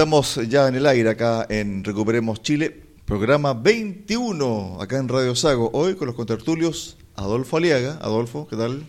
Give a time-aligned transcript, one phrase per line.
[0.00, 5.68] Estamos ya en el aire acá en Recuperemos Chile, programa 21 acá en Radio Sago.
[5.74, 7.98] Hoy con los contertulios Adolfo Aliaga.
[8.00, 8.82] Adolfo, ¿qué tal?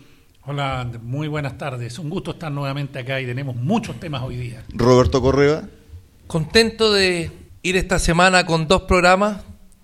[0.46, 1.98] Hola, muy buenas tardes.
[1.98, 4.64] Un gusto estar nuevamente acá y tenemos muchos temas hoy día.
[4.70, 5.68] Roberto Correa.
[6.28, 9.42] Contento de ir esta semana con dos programas.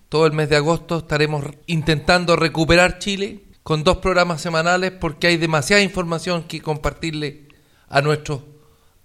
[0.08, 5.36] Todo el mes de agosto estaremos intentando recuperar Chile con dos programas semanales porque hay
[5.36, 7.48] demasiada información que compartirle
[7.90, 8.40] a nuestros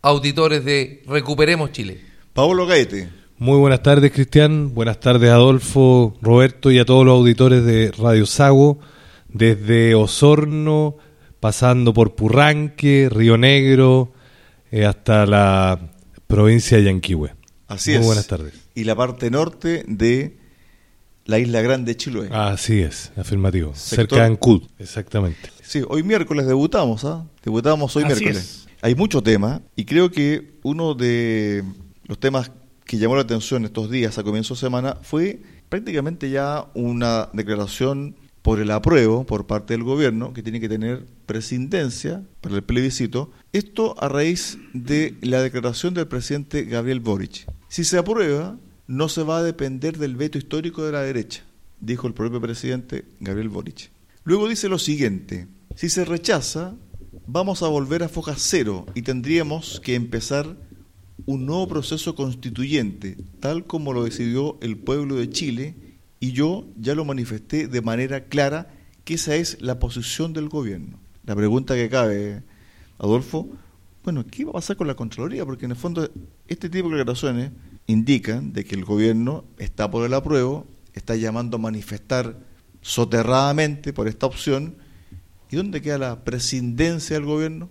[0.02, 2.13] auditores de Recuperemos Chile.
[2.34, 3.10] Pablo Gaete.
[3.38, 4.74] Muy buenas tardes, Cristian.
[4.74, 8.80] Buenas tardes, Adolfo, Roberto y a todos los auditores de Radio Sago,
[9.28, 10.98] desde Osorno,
[11.40, 14.14] pasando por Purranque, Río Negro,
[14.72, 15.92] eh, hasta la
[16.28, 17.34] provincia de Yanquihue.
[17.68, 18.06] Así Muy es.
[18.06, 18.54] buenas tardes.
[18.76, 20.38] Y la parte norte de
[21.26, 22.30] la isla grande Chiloé.
[22.32, 23.72] Así es, afirmativo.
[23.76, 25.50] Sector- Cerca de Ancud, exactamente.
[25.62, 27.26] Sí, hoy miércoles debutamos, ¿ah?
[27.44, 28.38] Debutamos hoy Así miércoles.
[28.38, 28.68] es.
[28.82, 31.64] Hay mucho tema y creo que uno de
[32.06, 32.52] los temas
[32.86, 38.16] que llamó la atención estos días a comienzo de semana fue prácticamente ya una declaración
[38.42, 43.32] por el apruebo por parte del gobierno que tiene que tener presidencia para el plebiscito.
[43.54, 47.48] Esto a raíz de la declaración del presidente Gabriel Boric.
[47.70, 51.44] Si se aprueba, no se va a depender del veto histórico de la derecha,
[51.80, 53.92] dijo el propio presidente Gabriel Boric.
[54.26, 56.76] Luego dice lo siguiente, si se rechaza,
[57.26, 60.58] vamos a volver a foja cero y tendríamos que empezar
[61.26, 65.76] un nuevo proceso constituyente, tal como lo decidió el pueblo de Chile,
[66.20, 71.00] y yo ya lo manifesté de manera clara que esa es la posición del gobierno.
[71.26, 72.44] La pregunta que cabe,
[72.98, 73.50] Adolfo,
[74.04, 75.46] bueno, ¿qué va a pasar con la Contraloría?
[75.46, 76.10] Porque en el fondo
[76.48, 77.52] este tipo de declaraciones
[77.88, 82.38] indican de que el gobierno está por el apruebo, está llamando a manifestar
[82.82, 84.76] soterradamente por esta opción.
[85.50, 87.70] ¿Y dónde queda la presidencia del gobierno?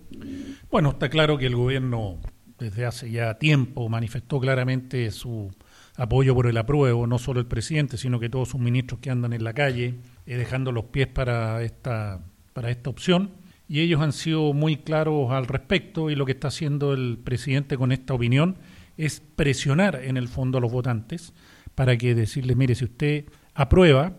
[0.71, 2.19] Bueno, está claro que el gobierno
[2.63, 5.51] desde hace ya tiempo manifestó claramente su
[5.97, 9.33] apoyo por el apruebo, no solo el presidente, sino que todos sus ministros que andan
[9.33, 12.21] en la calle, eh, dejando los pies para esta,
[12.53, 13.31] para esta opción.
[13.67, 17.77] Y ellos han sido muy claros al respecto y lo que está haciendo el presidente
[17.77, 18.57] con esta opinión
[18.97, 21.33] es presionar en el fondo a los votantes
[21.75, 24.13] para que decirles, mire, si usted aprueba,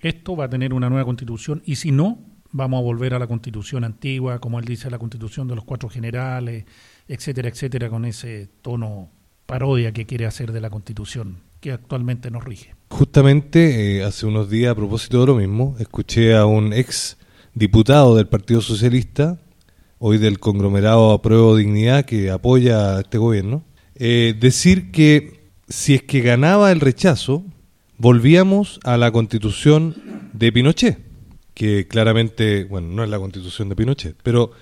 [0.00, 2.18] esto va a tener una nueva constitución y si no,
[2.50, 5.88] vamos a volver a la constitución antigua, como él dice, la constitución de los cuatro
[5.88, 6.64] generales,
[7.08, 9.10] etcétera, etcétera, con ese tono
[9.46, 12.74] parodia que quiere hacer de la constitución que actualmente nos rige.
[12.90, 17.16] Justamente eh, hace unos días, a propósito de lo mismo, escuché a un ex
[17.54, 19.38] diputado del Partido Socialista,
[19.98, 23.64] hoy del conglomerado Apruebo Dignidad, que apoya a este gobierno,
[23.96, 27.44] eh, decir que si es que ganaba el rechazo,
[27.96, 30.98] volvíamos a la constitución de Pinochet,
[31.54, 34.52] que claramente, bueno, no es la constitución de Pinochet, pero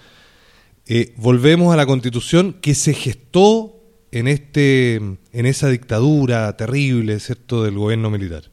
[0.86, 3.76] eh, volvemos a la constitución que se gestó
[4.12, 8.50] en este en esa dictadura terrible, ¿cierto?, del gobierno militar.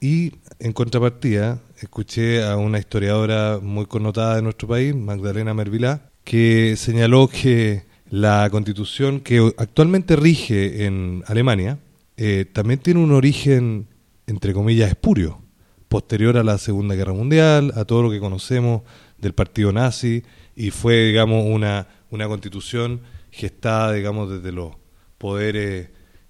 [0.00, 6.74] Y en contrapartida, escuché a una historiadora muy connotada de nuestro país, Magdalena Mervilá, que
[6.76, 11.78] señaló que la constitución que actualmente rige en Alemania
[12.16, 13.88] eh, también tiene un origen,
[14.26, 15.40] entre comillas, espurio,
[15.88, 18.82] posterior a la Segunda Guerra Mundial, a todo lo que conocemos
[19.20, 20.22] del partido nazi,
[20.56, 23.00] y fue, digamos, una, una constitución
[23.30, 24.74] gestada, digamos, desde los
[25.18, 25.88] poderes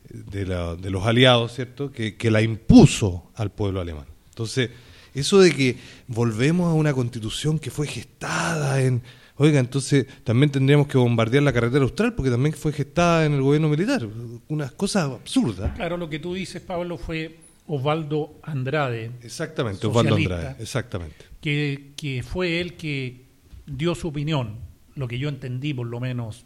[0.08, 4.06] de, la- de los aliados, ¿cierto?, que, que la impuso al pueblo alemán.
[4.30, 4.70] Entonces,
[5.14, 9.02] eso de que volvemos a una constitución que fue gestada en...
[9.36, 13.40] Oiga, entonces también tendríamos que bombardear la carretera austral porque también fue gestada en el
[13.40, 14.06] gobierno militar.
[14.48, 15.72] Unas cosas absurdas.
[15.76, 20.16] Claro, lo que tú dices, Pablo, fue Osvaldo Andrade, Exactamente, Osvaldo.
[20.16, 21.24] Andrade, exactamente.
[21.40, 23.26] Que, que fue él que
[23.66, 24.56] dio su opinión,
[24.94, 26.44] lo que yo entendí por lo menos,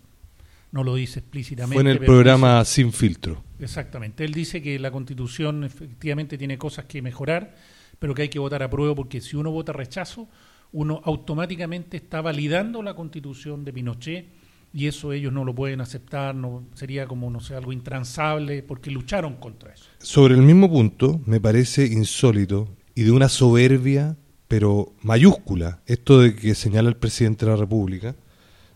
[0.73, 1.75] no lo dice explícitamente.
[1.75, 3.43] Fue en el programa Sin Filtro.
[3.59, 7.55] dice- exactamente, él dice que la constitución efectivamente tiene cosas que mejorar,
[7.99, 10.29] pero que hay que votar a prueba porque si uno vota rechazo,
[10.73, 14.27] uno automáticamente está validando la constitución de Pinochet
[14.73, 18.91] y eso ellos no lo pueden aceptar, no sería como, no sé, algo intransable porque
[18.91, 19.85] lucharon contra eso.
[20.01, 24.17] Sobre el mismo punto, me parece insólito y de una soberbia,
[24.55, 28.15] pero mayúscula, esto de que señala el presidente de la República,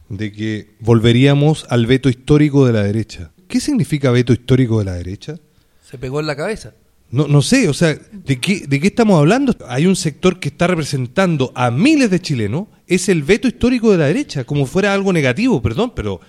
[0.08, 3.30] de que volveríamos al veto histórico de la derecha.
[3.46, 5.36] ¿Qué significa veto histórico de la derecha?
[5.88, 6.75] Se pegó en la cabeza.
[7.12, 9.54] No, no sé, o sea, ¿de qué, ¿de qué estamos hablando?
[9.69, 13.98] Hay un sector que está representando a miles de chilenos, es el veto histórico de
[13.98, 16.20] la derecha, como fuera algo negativo, perdón, pero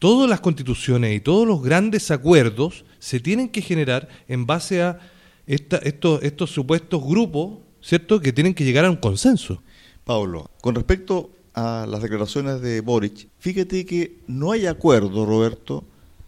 [0.00, 4.98] todas las constituciones y todos los grandes acuerdos se tienen que generar en base a
[5.46, 9.62] esta, estos, estos supuestos grupos, ¿cierto?, que tienen que llegar a un consenso.
[10.04, 15.84] Pablo, con respecto a las declaraciones de Boric, fíjate que no hay acuerdo, Roberto,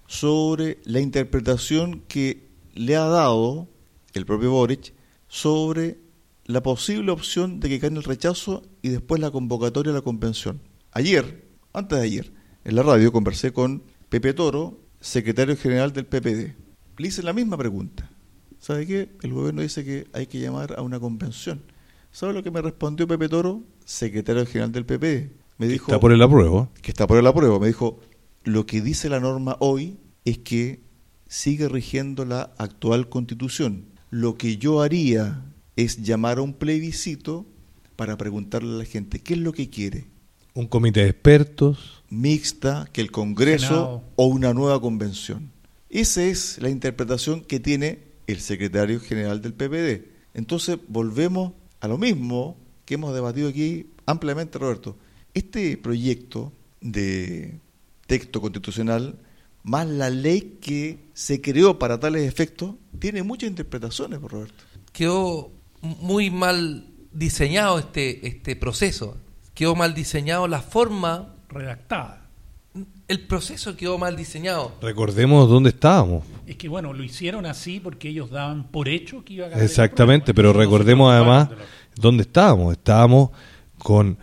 [0.07, 3.67] sobre la interpretación que le ha dado
[4.15, 4.95] el propio Boric
[5.27, 5.99] sobre
[6.47, 10.61] la posible opción de que gane el rechazo y después la convocatoria a la convención.
[10.93, 12.33] Ayer, antes de ayer,
[12.65, 16.55] en la radio conversé con Pepe Toro, secretario general del PPD.
[16.97, 18.11] Le hice la misma pregunta.
[18.59, 19.09] ¿Sabe qué?
[19.23, 21.63] El gobierno dice que hay que llamar a una convención.
[22.11, 25.31] ¿Sabe lo que me respondió Pepe Toro, secretario general del PPD?
[25.59, 26.71] Me dijo está por el apruebo.
[26.83, 27.61] que está por el apruebo.
[27.61, 28.01] Me dijo,
[28.45, 30.81] lo que dice la norma hoy es que
[31.29, 33.87] sigue rigiendo la actual constitución.
[34.11, 35.45] Lo que yo haría
[35.77, 37.47] es llamar a un plebiscito
[37.97, 40.07] para preguntarle a la gente qué es lo que quiere.
[40.55, 42.03] Un comité de expertos.
[42.09, 44.05] Mixta, que el Congreso Senado.
[44.17, 45.53] o una nueva convención.
[45.91, 50.07] Esa es la interpretación que tiene el secretario general del PPD.
[50.35, 54.97] Entonces volvemos a lo mismo que hemos debatido aquí ampliamente, Roberto.
[55.35, 57.59] Este proyecto de
[58.07, 59.19] texto constitucional,
[59.63, 64.63] más la ley que se creó para tales efectos, tiene muchas interpretaciones, Roberto.
[64.93, 65.51] Quedó
[65.81, 69.17] muy mal diseñado este, este proceso.
[69.55, 71.35] Quedó mal diseñado la forma.
[71.49, 72.29] redactada.
[73.09, 74.75] El proceso quedó mal diseñado.
[74.83, 76.25] Recordemos dónde estábamos.
[76.49, 79.63] Es que bueno, lo hicieron así porque ellos daban por hecho que iba a ganar.
[79.63, 81.51] Exactamente, pero recordemos además
[81.95, 82.73] dónde estábamos.
[82.73, 83.31] Estábamos
[83.77, 84.17] con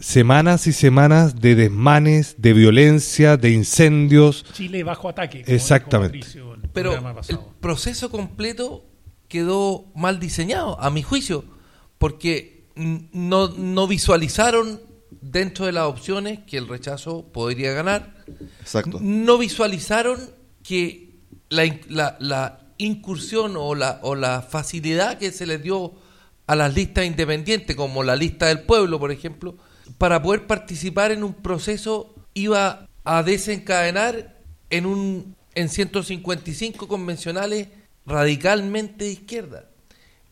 [0.00, 4.46] semanas y semanas de desmanes, de violencia, de incendios.
[4.54, 5.42] Chile bajo ataque.
[5.44, 6.16] como Exactamente.
[6.16, 8.86] dijo Patricio en el Pero el proceso completo
[9.28, 11.44] quedó mal diseñado, a mi juicio,
[11.98, 14.80] porque no, no visualizaron
[15.20, 18.24] dentro de las opciones que el rechazo podría ganar.
[18.60, 19.00] Exacto.
[19.02, 20.18] No visualizaron
[20.62, 21.07] que
[21.50, 25.92] la, la- la incursión o la, o la facilidad que se les dio
[26.46, 29.56] a las listas independientes, como la lista del pueblo, por ejemplo,
[29.98, 34.36] para poder participar en un proceso iba a desencadenar
[34.70, 37.68] en un en 155 convencionales
[38.06, 39.64] radicalmente de izquierda.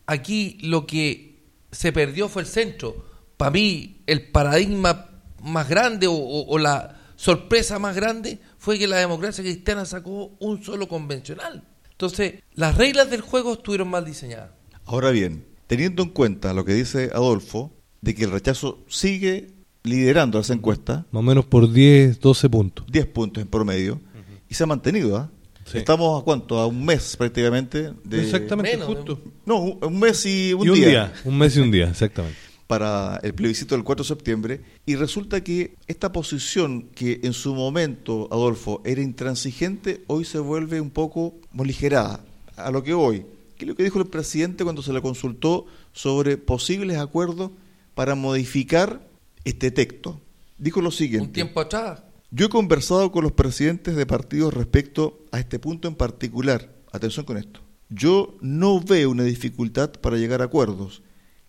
[0.06, 1.42] Aquí lo que
[1.72, 3.04] se perdió fue el centro.
[3.36, 5.10] Para mí, el paradigma
[5.42, 6.14] más grande o-
[6.46, 11.62] o la sorpresa más grande fue que la democracia cristiana sacó un solo convencional.
[11.88, 14.50] Entonces, las reglas del juego estuvieron mal diseñadas.
[14.86, 19.52] Ahora bien, teniendo en cuenta lo que dice Adolfo, de que el rechazo sigue
[19.84, 22.86] liderando las encuestas, Más o menos por 10, 12 puntos.
[22.88, 24.00] 10 puntos en promedio,
[24.48, 25.16] y se ha mantenido.
[25.16, 25.30] ¿ah?
[25.64, 25.78] Sí.
[25.78, 26.58] Estamos a cuánto?
[26.58, 27.92] A un mes prácticamente.
[28.02, 29.22] De, Exactamente, Menos, justo.
[29.44, 31.12] No, un, un mes y un, y un día, día.
[31.24, 32.45] Un mes y un día, exactamente.
[32.66, 34.60] Para el plebiscito del 4 de septiembre.
[34.84, 40.80] Y resulta que esta posición que en su momento, Adolfo, era intransigente, hoy se vuelve
[40.80, 42.24] un poco moligerada.
[42.56, 43.24] A lo que hoy,
[43.56, 47.50] ¿qué es lo que dijo el presidente cuando se le consultó sobre posibles acuerdos
[47.94, 49.06] para modificar
[49.44, 50.20] este texto?
[50.58, 51.26] Dijo lo siguiente.
[51.26, 55.86] Un tiempo atrás, Yo he conversado con los presidentes de partidos respecto a este punto
[55.86, 56.74] en particular.
[56.93, 57.60] Atención con esto.
[57.88, 61.02] Yo no veo una dificultad para llegar a acuerdos.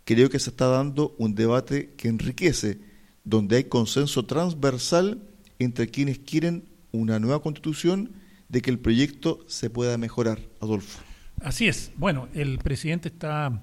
[0.08, 2.80] Creo que se está dando un debate que enriquece,
[3.26, 5.20] donde hay consenso transversal
[5.60, 8.14] entre quienes quieren una nueva constitución
[8.48, 10.40] de que el proyecto se pueda mejorar.
[10.62, 11.02] Adolfo.
[11.42, 11.92] Así es.
[11.98, 13.62] Bueno, el presidente está,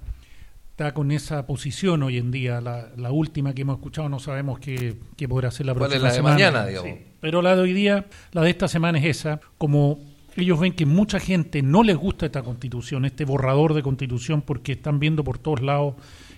[0.69, 2.61] está con esa posición hoy en día.
[2.61, 6.09] La, la última que hemos escuchado no sabemos qué, qué podrá ser la ¿Cuál próxima
[6.09, 6.91] es la de mañana, digamos?
[6.91, 7.05] Sí.
[7.21, 9.41] Pero la de hoy día, la de esta semana es esa.
[9.57, 9.97] Como
[10.35, 14.73] ellos ven que mucha gente no les gusta esta constitución, este borrador de constitución, porque
[14.73, 15.95] están viendo por todos lados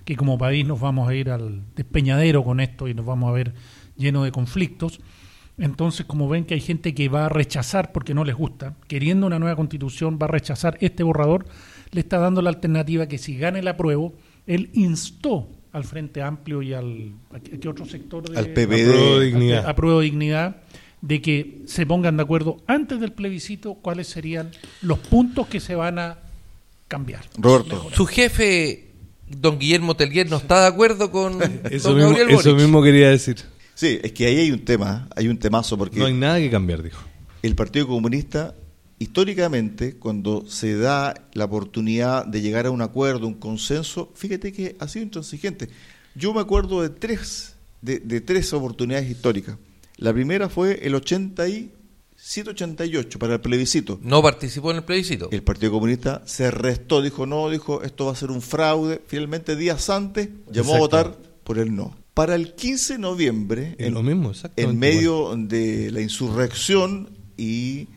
[0.07, 3.33] que como país nos vamos a ir al despeñadero con esto y nos vamos a
[3.33, 3.53] ver
[3.97, 5.01] lleno de conflictos.
[5.57, 9.27] Entonces, como ven que hay gente que va a rechazar porque no les gusta, queriendo
[9.27, 11.45] una nueva constitución, va a rechazar este borrador,
[11.91, 14.13] le está dando la alternativa que si gana el apruebo,
[14.45, 18.87] él instó al Frente Amplio y al ¿a qué, otro sector de, Al PPD.
[18.87, 19.67] Apruebo a- dignidad.
[19.69, 20.55] a prueba de dignidad
[21.01, 25.75] de que se pongan de acuerdo antes del plebiscito cuáles serían los puntos que se
[25.75, 26.19] van a
[26.87, 27.25] cambiar.
[27.37, 27.89] Roberto.
[27.93, 28.86] su jefe,
[29.29, 31.39] don Guillermo Telguer, no está de acuerdo con
[31.71, 33.37] Eso, don mismo, eso mismo quería decir.
[33.75, 36.49] Sí, es que ahí hay un tema, hay un temazo, porque No hay nada que
[36.49, 36.99] cambiar, dijo.
[37.43, 38.55] el Partido Comunista,
[38.99, 44.75] históricamente, cuando se da la oportunidad de llegar a un acuerdo, un consenso, fíjate que
[44.79, 45.69] ha sido intransigente.
[46.15, 49.57] Yo me acuerdo de tres, de, de tres oportunidades históricas.
[49.97, 50.95] La primera fue el
[52.27, 53.99] 188 para el plebiscito.
[54.03, 55.29] No participó en el plebiscito.
[55.31, 59.01] El Partido Comunista se restó, dijo no, dijo esto va a ser un fraude.
[59.07, 61.95] Finalmente, días antes, llamó a votar por el no.
[62.13, 67.87] Para el 15 de noviembre, Es lo mismo, en medio de la insurrección y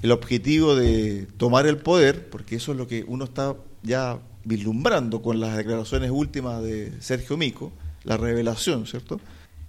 [0.00, 5.20] el objetivo de tomar el poder, porque eso es lo que uno está ya vislumbrando
[5.20, 7.70] con las declaraciones últimas de Sergio Mico,
[8.04, 9.20] la revelación, ¿cierto?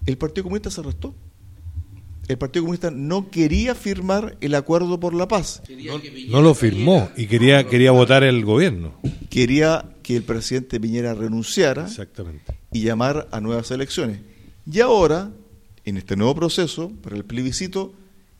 [0.05, 1.13] El Partido Comunista se restó.
[2.27, 5.61] El Partido Comunista no quería firmar el acuerdo por la paz.
[6.29, 8.93] No lo firmó y quería quería votar el gobierno.
[9.29, 12.57] Quería que el presidente Piñera renunciara Exactamente.
[12.71, 14.21] y llamar a nuevas elecciones.
[14.71, 15.31] Y ahora,
[15.83, 17.93] en este nuevo proceso, para el plebiscito,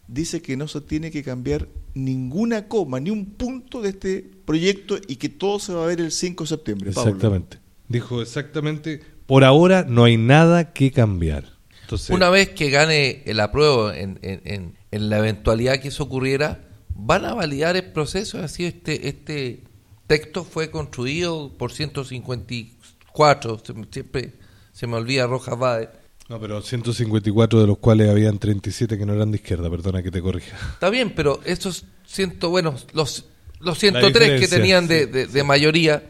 [0.07, 4.97] dice que no se tiene que cambiar ninguna coma, ni un punto de este proyecto
[5.07, 6.91] y que todo se va a ver el 5 de septiembre.
[6.91, 7.11] Pablo.
[7.11, 7.59] Exactamente.
[7.87, 11.54] Dijo exactamente, por ahora no hay nada que cambiar.
[11.85, 16.03] Entonces, Una vez que gane el apruebo en, en- en- en la eventualidad que eso
[16.03, 16.61] ocurriera,
[16.95, 18.39] van a validar el proceso.
[18.41, 19.63] Así este este
[20.07, 24.33] texto fue construido por 154, se me- siempre
[24.71, 25.89] se me olvida Rojas Bade.
[26.27, 30.09] No, pero 154 de los cuales habían 37 que no eran de izquierda, perdona que
[30.11, 30.57] te corrija.
[30.73, 33.25] Está bien, pero esos ciento, bueno, los,
[33.59, 36.03] los 103 que tenían de, de- de mayoría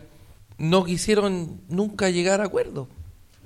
[0.58, 2.88] no quisieron nunca llegar a acuerdo.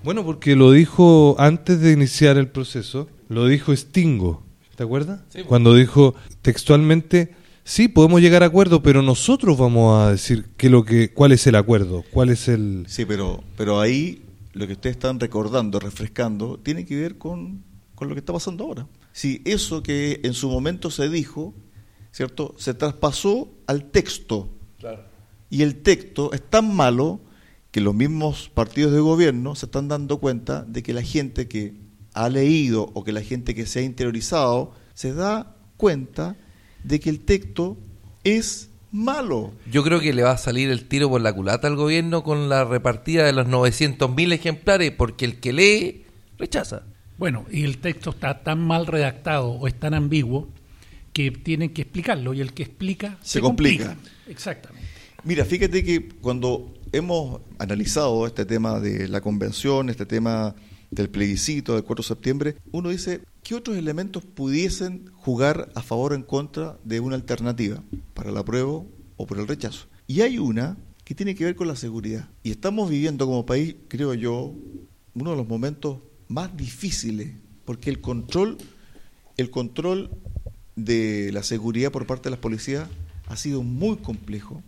[0.03, 4.43] Bueno, porque lo dijo antes de iniciar el proceso, lo dijo Stingo,
[4.75, 5.19] ¿te acuerdas?
[5.27, 5.45] Sí, pues.
[5.45, 10.85] Cuando dijo textualmente, sí, podemos llegar a acuerdo, pero nosotros vamos a decir qué lo
[10.85, 12.85] que, cuál es el acuerdo, cuál es el...
[12.87, 17.63] Sí, pero, pero ahí lo que ustedes están recordando, refrescando, tiene que ver con,
[17.93, 18.87] con lo que está pasando ahora.
[19.11, 21.53] Si eso que en su momento se dijo,
[22.11, 22.55] ¿cierto?
[22.57, 24.49] Se traspasó al texto.
[25.49, 27.19] Y el texto es tan malo
[27.79, 31.75] que los mismos partidos de gobierno se están dando cuenta de que la gente que
[32.13, 36.35] ha leído o que la gente que se ha interiorizado se da cuenta
[36.83, 37.77] de que el texto
[38.25, 39.53] es malo.
[39.71, 42.49] Yo creo que le va a salir el tiro por la culata al gobierno con
[42.49, 46.05] la repartida de los 900.000 ejemplares, porque el que lee
[46.37, 46.83] rechaza.
[47.17, 50.49] Bueno, y el texto está tan mal redactado o es tan ambiguo
[51.13, 53.95] que tienen que explicarlo y el que explica Se complica.
[54.27, 54.98] Exactamente.
[55.23, 60.55] Mira, fíjate que cuando hemos analizado este tema de la convención, este tema
[60.91, 66.13] del plebiscito del 4 de septiembre, uno dice, ¿qué otros elementos pudiesen jugar a favor
[66.13, 67.83] o en contra de una alternativa
[68.13, 69.87] para el apruebo o por el rechazo?
[70.07, 72.29] Y hay una que tiene que ver con la seguridad.
[72.43, 74.53] Y estamos viviendo como país, creo yo,
[75.13, 77.33] uno de los momentos más difíciles,
[77.65, 78.57] porque el control,
[79.35, 80.11] el control
[80.75, 82.87] de la seguridad por parte de las policías
[83.27, 84.63] ha sido muy complejo.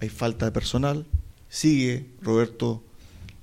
[0.00, 1.06] Hay falta de personal,
[1.48, 2.82] sigue, Roberto,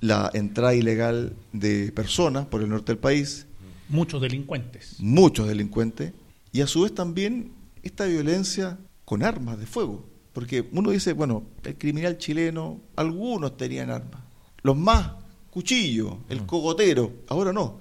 [0.00, 3.46] la entrada ilegal de personas por el norte del país,
[3.88, 4.96] Muchos delincuentes.
[4.98, 6.12] muchos delincuentes,
[6.52, 10.04] y a su vez también esta violencia con armas de fuego.
[10.32, 14.20] Porque uno dice, bueno, el criminal chileno, algunos tenían armas.
[14.62, 15.12] Los más,
[15.50, 17.78] cuchillo, el cogotero, ahora no.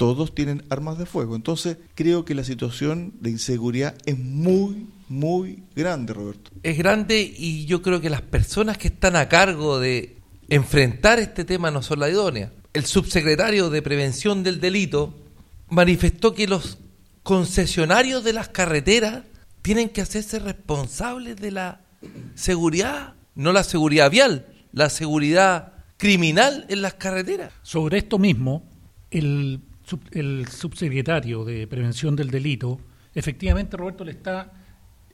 [0.00, 1.36] Todos tienen armas de fuego.
[1.36, 6.50] Entonces, creo que la situación de inseguridad es muy, muy grande, Roberto.
[6.62, 10.16] Es grande y yo creo que las personas que están a cargo de
[10.48, 12.50] enfrentar este tema no son la idónea.
[12.72, 15.14] El subsecretario de Prevención del Delito
[15.68, 16.78] manifestó que los
[17.22, 19.24] concesionarios de las carreteras
[19.60, 21.82] tienen que hacerse responsables de la
[22.36, 27.52] seguridad, no la seguridad vial, la seguridad criminal en las carreteras.
[27.60, 28.66] Sobre esto mismo,
[29.10, 32.78] el, sub- el subsecretario de Prevención del Delito,
[33.14, 34.52] efectivamente, Roberto, le está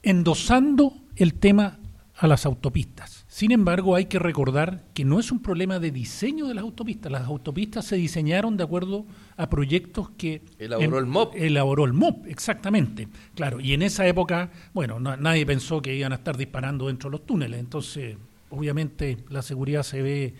[0.03, 1.79] endosando el tema
[2.19, 3.25] a las autopistas.
[3.27, 7.11] Sin embargo, hay que recordar que no es un problema de diseño de las autopistas.
[7.11, 9.05] Las autopistas se diseñaron de acuerdo
[9.35, 10.41] a proyectos que...
[10.57, 11.35] Elaboró el MOP.
[11.35, 13.07] Elaboró el MOP, exactamente.
[13.35, 17.11] Claro, y en esa época, bueno, na- nadie pensó que iban a estar disparando dentro
[17.11, 17.59] de los túneles.
[17.59, 18.17] Entonces,
[18.49, 20.33] obviamente, la seguridad se ve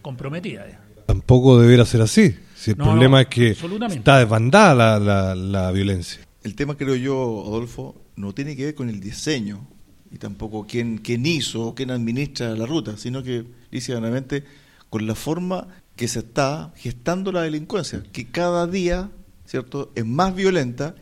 [0.00, 0.80] comprometida.
[1.06, 2.34] Tampoco debería ser así.
[2.62, 6.20] Si el No, problema no, es que está desbandada la, la, la violencia.
[6.44, 9.66] El tema, creo yo, Adolfo, no tiene que ver con el diseño
[10.12, 14.44] y tampoco quién, quién hizo o quién administra la ruta, sino que, lícitamente,
[14.90, 15.66] con la forma
[15.96, 19.10] que se está gestando la delincuencia, que cada día,
[19.44, 20.94] ¿cierto?, es más violenta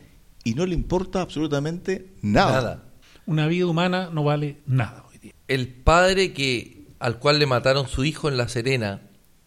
[0.43, 2.51] y no le importa absolutamente nada.
[2.61, 2.83] Nada.
[3.27, 5.33] Una vida humana no vale nada hoy día.
[5.47, 9.01] El padre que al cual le mataron su hijo en La Serena,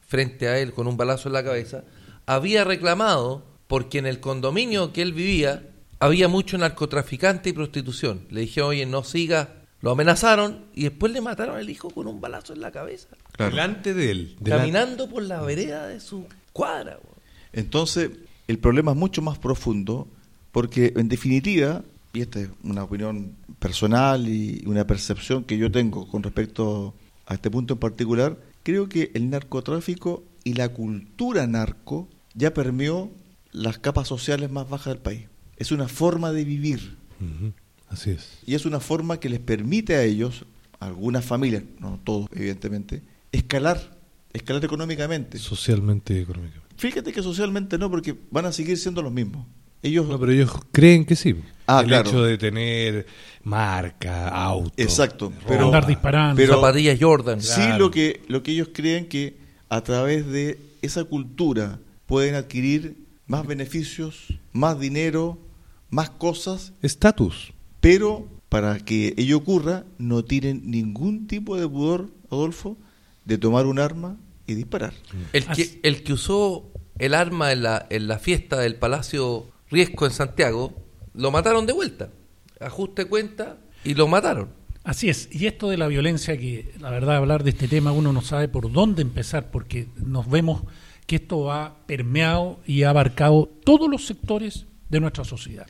[0.07, 1.83] frente a él con un balazo en la cabeza,
[2.27, 8.27] había reclamado porque en el condominio que él vivía había mucho narcotraficante y prostitución.
[8.31, 9.61] Le dije, oye, no siga.
[9.81, 13.09] Lo amenazaron y después le mataron al hijo con un balazo en la cabeza.
[13.33, 13.51] Claro.
[13.51, 14.37] Delante de él.
[14.43, 16.99] Caminando por la vereda de su cuadra.
[17.53, 18.11] Entonces,
[18.49, 20.09] el problema es mucho más profundo
[20.53, 21.83] porque, en definitiva,
[22.15, 26.95] y esta es una opinión personal y una percepción que yo tengo con respecto
[27.27, 33.11] a este punto en particular, creo que el narcotráfico y la cultura narco ya permeó
[33.53, 35.27] las capas sociales más bajas del país.
[35.57, 36.97] Es una forma de vivir.
[37.89, 38.39] Así es.
[38.47, 40.45] Y es una forma que les permite a ellos,
[40.81, 43.97] a algunas familias, no todos evidentemente, escalar,
[44.33, 45.39] escalar económicamente.
[45.39, 46.65] Socialmente y económicamente.
[46.77, 49.47] Fíjate que socialmente no, porque van a seguir siendo los mismos.
[49.83, 51.37] Ellos, No, pero ellos creen que sí.
[51.67, 52.09] Ah, el claro.
[52.09, 53.07] hecho de tener
[53.43, 54.73] marca, auto.
[54.77, 55.45] Exacto, ropa.
[55.47, 56.37] pero- Andar disparando.
[56.37, 57.41] pero- Zapatillas Jordan.
[57.41, 57.79] Sí, Claro.
[57.85, 59.37] lo que, lo que ellos creen que
[59.69, 61.79] a través de esa cultura
[62.15, 65.37] pueden adquirir más beneficios, más dinero,
[65.91, 67.53] más cosas, Estatus.
[67.81, 72.77] pero para que ello ocurra no tienen ningún tipo de pudor, Adolfo,
[73.25, 74.17] de tomar un arma
[74.47, 74.95] y disparar.
[75.33, 80.07] El que, el que usó el arma en la, en la fiesta del Palacio Riesco
[80.07, 80.73] en Santiago,
[81.15, 82.11] lo mataron de vuelta.
[82.61, 84.51] Ajuste cuenta y lo mataron.
[84.85, 88.13] Así es, y esto de la violencia, que la verdad hablar de este tema uno
[88.13, 90.63] no sabe por dónde empezar, porque nos vemos
[91.07, 95.67] que esto ha permeado y ha abarcado todos los sectores de nuestra sociedad.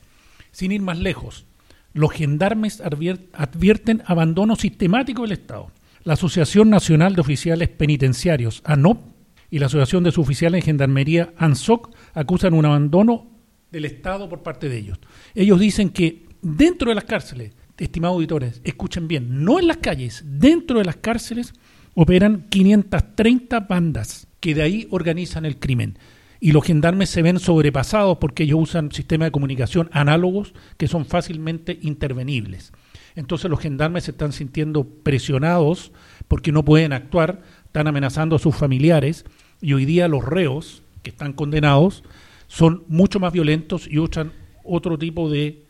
[0.53, 1.47] Sin ir más lejos,
[1.93, 5.71] los gendarmes advier- advierten abandono sistemático del Estado.
[6.05, 9.15] La Asociación Nacional de Oficiales Penitenciarios, ANOP,
[9.51, 13.29] y la Asociación de Suboficiales en Gendarmería, ANSOC, acusan un abandono
[13.71, 14.99] del Estado por parte de ellos.
[15.35, 20.25] Ellos dicen que dentro de las cárceles, estimados auditores, escuchen bien, no en las calles,
[20.27, 21.53] dentro de las cárceles
[21.95, 25.99] operan 530 bandas que de ahí organizan el crimen.
[26.39, 31.07] Y los gendarmes se ven sobrepasados porque ellos usan sistemas de comunicación análogos que son
[31.07, 32.71] fácilmente intervenibles.
[33.17, 35.93] Entonces los gendarmes se están sintiendo presionados
[36.29, 39.25] porque no pueden actuar, están amenazando a sus familiares
[39.63, 42.05] y hoy día los reos que están condenados
[42.47, 44.31] son mucho más violentos y usan
[44.63, 45.63] otro tipo de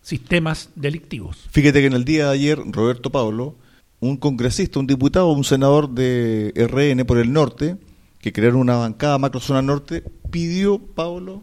[0.00, 1.48] sistemas delictivos.
[1.50, 3.56] Fíjate que en el día de ayer, Roberto Pablo,
[3.98, 7.78] un congresista, un diputado, un senador de RN por el norte,
[8.20, 11.42] que crearon una bancada macrozona norte, pidió, Pablo,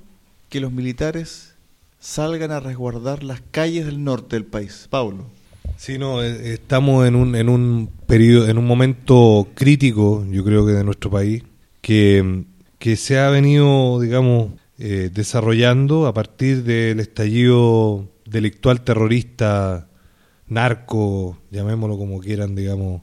[0.49, 1.55] que los militares
[1.99, 4.87] salgan a resguardar las calles del norte del país.
[4.89, 5.25] Pablo.
[5.77, 10.65] Sí, no, eh, estamos en un, en un periodo, en un momento crítico, yo creo
[10.65, 11.43] que de nuestro país,
[11.81, 12.43] que,
[12.79, 19.87] que se ha venido, digamos, eh, desarrollando a partir del estallido delictual terrorista,
[20.47, 23.01] narco, llamémoslo como quieran, digamos,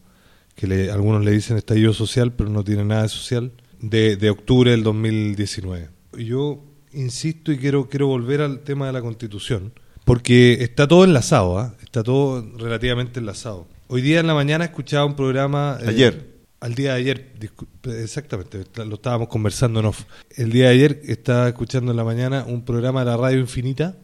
[0.54, 4.30] que le- algunos le dicen estallido social, pero no tiene nada de social, de, de
[4.30, 5.88] octubre del 2019.
[6.18, 9.72] Yo insisto y quiero, quiero volver al tema de la constitución,
[10.04, 11.74] porque está todo enlazado, ¿ah?
[11.82, 13.66] está todo relativamente enlazado.
[13.88, 15.78] Hoy día en la mañana escuchaba un programa...
[15.82, 16.30] eh, Ayer.
[16.60, 17.32] al día de ayer,
[17.84, 20.04] exactamente, lo estábamos conversando en off.
[20.36, 23.96] El día de ayer estaba escuchando en la mañana un programa de la Radio Infinita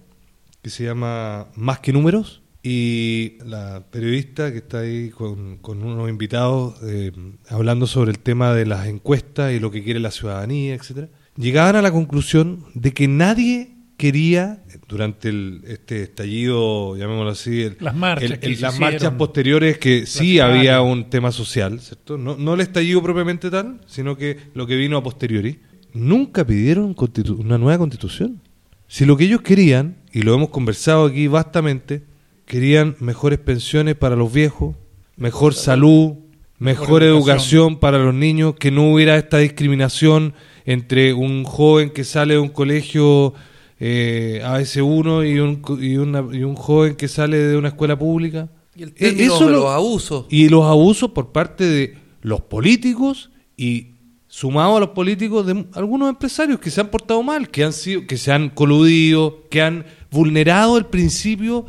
[0.63, 6.09] que se llama Más que Números y la periodista que está ahí con, con unos
[6.11, 7.13] invitados eh,
[7.49, 11.77] hablando sobre el tema de las encuestas y lo que quiere la ciudadanía, etcétera, llegaban
[11.77, 17.95] a la conclusión de que nadie quería durante el, este estallido, llamémoslo así, el- Las
[17.95, 22.19] marchas el- el- las marchas posteriores que sí había un tema social, ¿cierto?
[22.19, 25.61] No, no el estallido propiamente tal, sino que lo que vino a posteriori.
[25.95, 26.95] Nunca pidieron
[27.39, 28.41] una nueva constitución.
[28.89, 32.03] Si lo que ellos querían, y lo hemos conversado aquí vastamente,
[32.47, 34.75] querían mejores pensiones para los viejos,
[35.17, 36.15] mejor salud,
[36.59, 37.79] mejor, educación.
[37.79, 40.33] para los niños, que no hubiera esta discriminación
[40.65, 43.35] entre un joven que sale de un colegio
[43.79, 48.49] eh, AS1 y un, y, una- y un joven que sale de una escuela pública.
[48.75, 50.27] Y el término eso de lo- los abusos.
[50.31, 53.89] y los abusos por parte de los políticos y
[54.29, 58.07] sumado a los políticos de algunos empresarios que se han portado mal, que han sido,
[58.07, 61.67] que se han coludido, que han vulnerado el principio,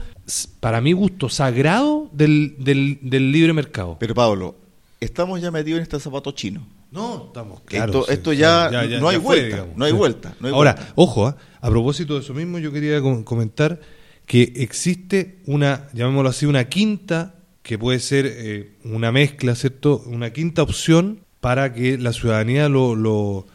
[0.60, 3.98] para mi gusto, sagrado del, del, del libre mercado.
[4.00, 4.56] Pero Pablo,
[5.00, 6.66] estamos ya metidos en este zapato chino.
[6.92, 8.70] No, estamos Esto- esto ya
[9.02, 10.94] no hay fue, vuelta, no hay vuelta, no hay Ahora, vuelta.
[10.96, 11.38] ojo, ¿ah?
[11.60, 13.82] a propósito de eso mismo, yo quería com- comentar
[14.26, 20.02] que existe una, llamémoslo así, una quinta, que puede ser eh, una mezcla, ¿cierto?
[20.06, 23.46] Una quinta opción para que la ciudadanía lo, lo,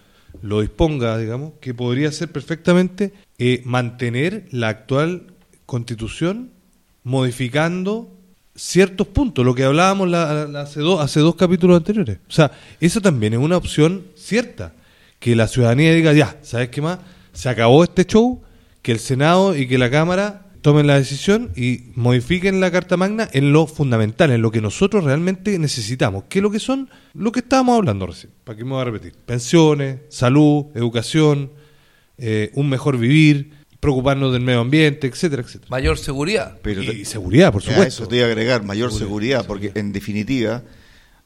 [0.43, 5.29] lo disponga, digamos, que podría ser perfectamente eh, mantener la actual
[5.65, 6.51] constitución
[7.05, 8.11] modificando
[8.55, 12.19] ciertos puntos, lo que hablábamos la- hace, dos, hace dos capítulos anteriores.
[12.29, 14.75] O sea, eso también es una opción cierta,
[15.19, 16.99] que la ciudadanía diga, ya, ¿sabes qué más?
[17.33, 18.43] Se acabó este show,
[18.83, 23.29] que el Senado y que la Cámara tomen la decisión y modifiquen la Carta Magna
[23.33, 26.25] en lo fundamental, en lo que nosotros realmente necesitamos.
[26.29, 26.91] ¿Qué es lo que son?
[27.15, 29.15] Lo que estábamos hablando recién, ¿para qué me voy a repetir?
[29.25, 31.51] Pensiones, salud, educación,
[32.19, 35.68] eh, un mejor vivir, preocuparnos del medio ambiente, etcétera, etcétera.
[35.68, 36.57] Mayor seguridad.
[36.62, 38.05] Pero y seguridad, por a supuesto.
[38.05, 40.62] eso te iba a agregar, mayor Seguridad, seguridad, porque en definitiva,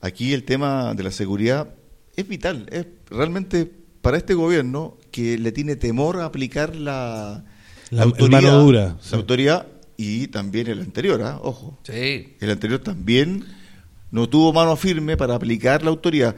[0.01, 1.69] aquí el tema de la seguridad
[2.17, 2.67] es vital.
[2.73, 7.45] Es realmente para este gobierno que le tiene temor a aplicar la,
[7.91, 9.11] mano dura, sí.
[9.11, 9.67] la autoridad
[9.99, 11.39] y también el anterior, ¿ah?
[11.43, 11.79] ojo.
[11.83, 12.37] Sí.
[12.41, 13.45] El anterior también
[14.11, 16.35] no tuvo mano firme para aplicar la autoridad.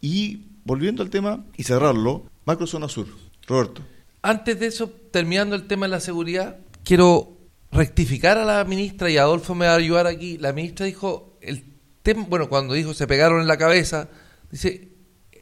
[0.00, 3.06] Y volviendo al tema y cerrarlo, Macrozona Sur,
[3.46, 3.82] Roberto.
[4.20, 7.38] Antes de eso, terminando el tema de la seguridad, quiero
[7.72, 10.38] rectificar a la ministra y Adolfo me va a ayudar aquí.
[10.38, 11.64] La ministra dijo, el
[12.02, 14.08] tema, bueno, cuando dijo se pegaron en la cabeza,
[14.50, 14.88] dice,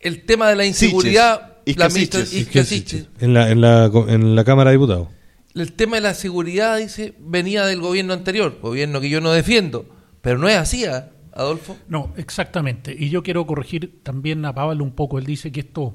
[0.03, 2.49] el tema de la inseguridad, Siches, la ministra Siches.
[2.49, 5.09] Isca Siches, En la, en, la, en la Cámara de Diputados.
[5.55, 9.87] el tema de la seguridad, dice, venía del gobierno anterior, gobierno que yo no defiendo,
[10.21, 11.77] pero no es así, ¿ah, Adolfo.
[11.89, 12.95] No, exactamente.
[12.99, 15.19] Y yo quiero corregir también a Pablo un poco.
[15.19, 15.95] Él dice que esto,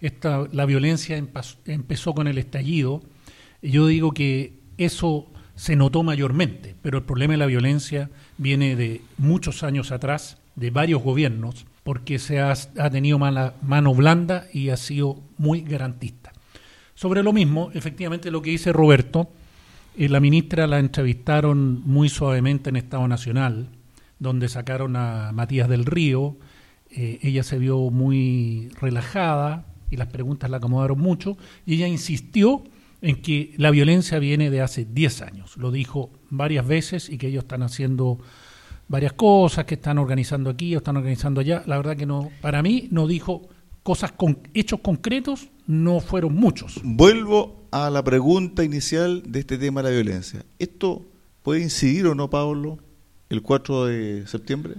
[0.00, 1.16] esta, la violencia
[1.66, 3.02] empezó con el estallido.
[3.62, 9.02] Yo digo que eso se notó mayormente, pero el problema de la violencia viene de
[9.16, 14.68] muchos años atrás, de varios gobiernos, porque se ha, ha tenido mala, mano blanda y
[14.68, 16.32] ha sido muy garantista.
[16.94, 19.30] Sobre lo mismo, efectivamente lo que dice Roberto,
[19.96, 23.68] eh, la ministra la entrevistaron muy suavemente en Estado Nacional,
[24.20, 26.36] donde sacaron a Matías del Río.
[26.90, 31.36] Eh, ella se vio muy relajada y las preguntas la acomodaron mucho.
[31.66, 32.62] Y ella insistió
[33.00, 35.56] en que la violencia viene de hace 10 años.
[35.56, 38.18] Lo dijo varias veces y que ellos están haciendo
[38.88, 41.62] varias cosas, que están organizando aquí o están organizando allá.
[41.66, 43.48] La verdad que no, para mí no dijo
[43.82, 46.80] cosas con hechos concretos, no fueron muchos.
[46.82, 50.44] Vuelvo a la pregunta inicial de este tema de la violencia.
[50.58, 51.04] ¿Esto
[51.42, 52.78] puede incidir o no, Pablo,
[53.28, 54.74] el 4 de septiembre?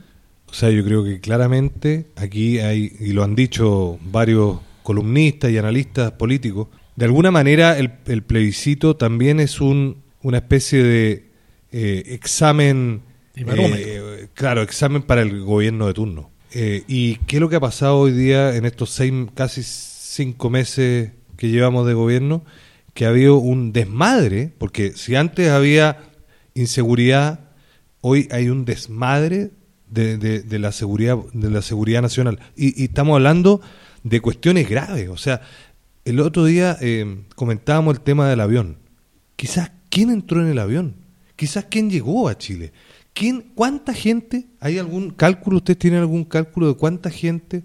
[0.48, 5.58] O sea, yo creo que claramente aquí hay, y lo han dicho varios columnistas y
[5.60, 11.26] analistas políticos, de alguna manera el, el plebiscito también es un, una especie de
[11.72, 13.02] eh, examen,
[13.36, 16.32] eh, claro, examen para el gobierno de turno.
[16.54, 20.50] Eh, ¿Y qué es lo que ha pasado hoy día en estos seis, casi cinco
[20.50, 22.44] meses que llevamos de gobierno?
[22.96, 25.98] Que ha habido un desmadre, porque si antes había
[26.56, 27.42] inseguridad,
[28.02, 29.52] hoy hay un desmadre
[29.88, 33.62] de, de- de la seguridad de la seguridad nacional y, y estamos hablando
[34.04, 35.42] de cuestiones graves o sea
[36.06, 38.78] el otro día eh, comentábamos el tema del avión
[39.36, 40.96] quizás quién entró en el avión
[41.36, 42.72] quizás quién llegó a Chile
[43.14, 47.64] quién cuánta gente hay algún cálculo ustedes tienen algún cálculo de cuánta gente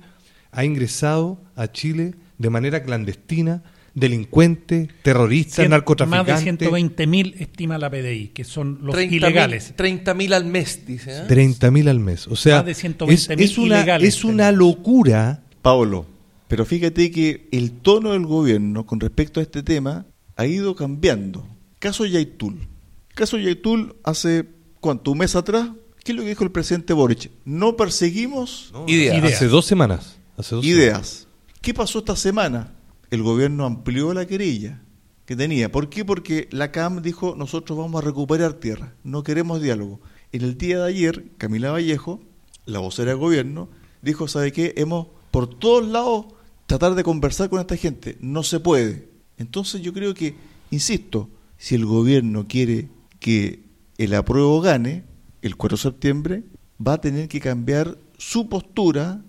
[0.50, 3.62] ha ingresado a Chile de manera clandestina
[3.94, 9.12] delincuente terrorista Cien- narcotraficante Más de 120 mil estima la PDI, que son los 30.000
[9.12, 9.74] ilegales.
[9.76, 11.18] 30.000 al mes, dice.
[11.18, 11.22] ¿eh?
[11.28, 12.26] 30 mil al mes.
[12.26, 15.44] O sea, Más de 120.000 es, es una, ilegales es una locura.
[15.62, 16.06] Pablo,
[16.54, 21.44] pero fíjate que el tono del gobierno con respecto a este tema ha ido cambiando.
[21.80, 22.68] Caso Yaitul.
[23.12, 24.44] Caso Yaitul hace,
[24.78, 25.10] ¿cuánto?
[25.10, 25.70] ¿Un mes atrás?
[26.04, 27.32] ¿Qué es lo que dijo el presidente Boric?
[27.44, 29.18] No perseguimos Idea.
[29.18, 29.34] Ideas.
[29.34, 30.16] Hace dos semanas.
[30.36, 31.26] Hace dos ideas.
[31.60, 32.72] ¿Qué pasó esta semana?
[33.10, 34.80] El gobierno amplió la querella
[35.26, 35.72] que tenía.
[35.72, 36.04] ¿Por qué?
[36.04, 40.00] Porque la CAM dijo, nosotros vamos a recuperar tierra, no queremos diálogo.
[40.30, 42.20] En el día de ayer, Camila Vallejo,
[42.64, 43.70] la vocera del gobierno,
[44.02, 44.72] dijo, ¿sabe qué?
[44.76, 46.26] Hemos por todos lados
[46.66, 48.16] tratar de conversar con esta gente.
[48.20, 49.08] No se puede.
[49.36, 50.34] Entonces yo creo que,
[50.70, 52.88] insisto, si el gobierno quiere
[53.20, 53.64] que
[53.98, 55.04] el apruebo gane
[55.42, 56.42] el 4 de septiembre,
[56.84, 59.22] va a tener que cambiar su postura,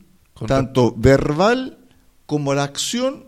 [0.47, 1.77] tanto verbal
[2.25, 3.25] como la acción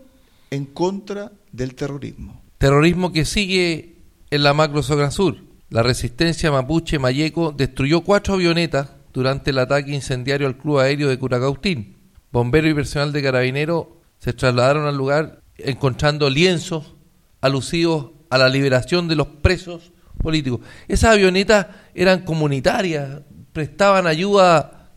[0.50, 2.42] en contra del terrorismo.
[2.58, 3.96] Terrorismo que sigue
[4.30, 5.36] en la macro zona sur.
[5.70, 11.18] La resistencia mapuche Mayeco destruyó cuatro avionetas durante el ataque incendiario al club aéreo de
[11.18, 11.96] Curacautín.
[12.32, 16.94] Bomberos y personal de carabinero se trasladaron al lugar encontrando lienzos
[17.40, 20.60] alusivos a la liberación de los presos políticos.
[20.88, 24.90] Esas avionetas eran comunitarias, prestaban ayuda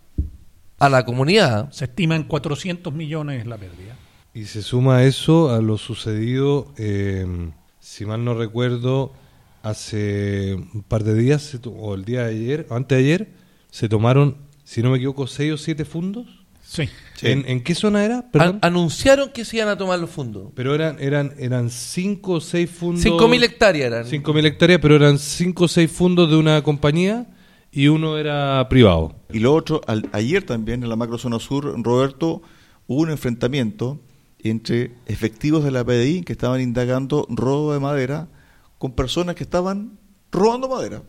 [0.80, 1.72] a la comunidad.
[1.72, 3.96] Se estima en 400 millones la pérdida.
[4.34, 9.14] Y se suma a eso a lo sucedido, eh, si mal no recuerdo,
[9.62, 13.28] hace un par de días, o el día de ayer, o antes de ayer,
[13.70, 16.41] se tomaron, si no me equivoco, seis o siete fundos.
[16.74, 16.90] Sí.
[17.16, 17.28] Sí.
[17.28, 18.30] ¿En, en qué zona era?
[18.34, 20.52] An- anunciaron que se iban a tomar los fondos.
[20.56, 23.04] pero eran, eran, eran cinco o seis fundos.
[23.04, 24.06] 5.000 hectáreas eran.
[24.06, 27.28] 5.000 hectáreas, pero eran cinco o seis fundos de una compañía
[27.74, 29.16] y uno era privado.
[29.34, 32.42] Y lo otro, al- ayer también en la macrozona sur, Roberto,
[32.88, 34.00] hubo un enfrentamiento
[34.40, 38.30] entre efectivos de la PDI que estaban indagando robo de madera
[38.78, 40.00] con personas que estaban
[40.32, 41.02] robando madera.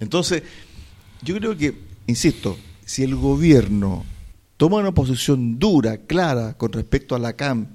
[0.00, 0.42] Entonces,
[1.22, 1.74] yo creo que,
[2.06, 2.56] insisto,
[2.90, 4.04] si el gobierno
[4.56, 7.68] toma una posición dura, clara, con respecto a la CAM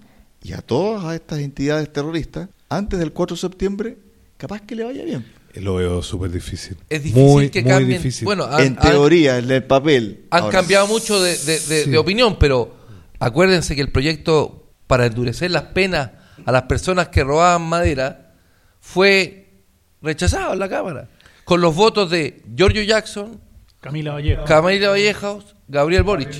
[0.43, 3.97] y a todas estas entidades terroristas, antes del 4 de septiembre,
[4.36, 5.25] capaz que le vaya bien.
[5.54, 6.75] Lo veo súper difícil.
[6.89, 7.97] Es difícil muy, que muy cambien.
[7.97, 8.25] difícil.
[8.25, 10.25] Bueno, han, en teoría, en el papel.
[10.32, 12.75] han Ahora, cambiado mucho de, de- de- de opinión, pero
[13.17, 16.12] acuérdense que el proyecto para endurecer las penas
[16.45, 18.34] a las personas que robaban madera
[18.82, 19.62] fue
[20.01, 21.08] rechazado en la Cámara.
[21.45, 23.39] Con los votos de Giorgio Jackson,
[23.86, 24.43] Camila Vallejo.
[24.45, 26.34] Camila Vallejos, Gabriel Boric.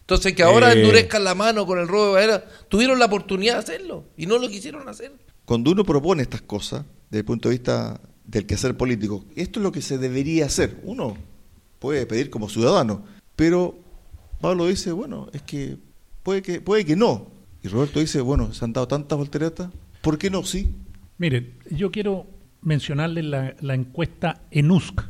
[0.00, 0.80] Entonces que ahora Eh.
[0.80, 4.36] endurezcan la mano con el robo de madera, tuvieron la oportunidad de hacerlo y no
[4.38, 5.12] lo quisieron hacer.
[5.46, 9.64] Cuando uno propone estas cosas, desde el punto de vista del quehacer político, esto es
[9.64, 10.78] lo que se debería hacer.
[10.82, 11.16] Uno
[11.78, 13.02] puede pedir como ciudadano,
[13.34, 13.78] pero
[14.42, 15.78] Pablo dice, bueno, es que
[16.22, 17.30] puede que, puede que no.
[17.62, 19.70] Y Roberto dice, bueno, se han dado tantas volteretas,
[20.02, 20.74] ¿por qué no sí?
[21.16, 22.26] Miren, yo quiero
[22.60, 25.00] mencionarles la, la encuesta ENUSC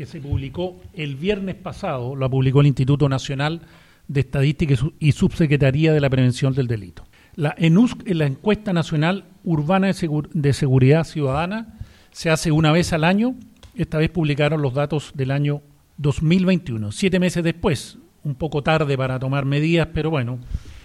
[0.00, 3.60] que se publicó el viernes pasado, la publicó el Instituto Nacional
[4.08, 7.04] de Estadística y Su- y Subsecretaría de la Prevención del Delito.
[7.36, 11.78] La ENUSC la encuesta nacional urbana de, Segur- de seguridad ciudadana,
[12.12, 13.34] se hace una vez al año,
[13.74, 15.60] esta vez publicaron los datos del año
[15.98, 20.38] 2021, siete meses después, un poco tarde para tomar medidas, pero bueno,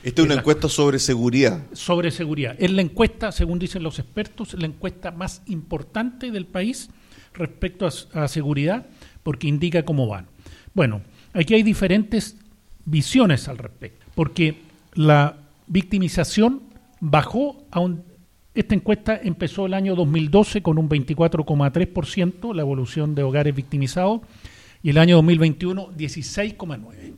[0.04, 1.64] Esta es una la- encuesta sobre seguridad.
[1.72, 2.58] sobre seguridad.
[2.60, 6.90] Es la encuesta, según dicen los expertos, la encuesta más importante del país
[7.34, 8.86] respecto a, a seguridad,
[9.26, 10.28] porque indica cómo van.
[10.76, 11.02] Bueno,
[11.34, 12.38] aquí hay diferentes
[12.86, 14.62] visiones al respecto, porque
[14.94, 16.62] la victimización
[17.00, 18.04] bajó a un...
[18.54, 24.22] Esta encuesta empezó el año 2012 con un 24,3%, la evolución de hogares victimizados,
[24.84, 27.16] y el año 2021 16,9%.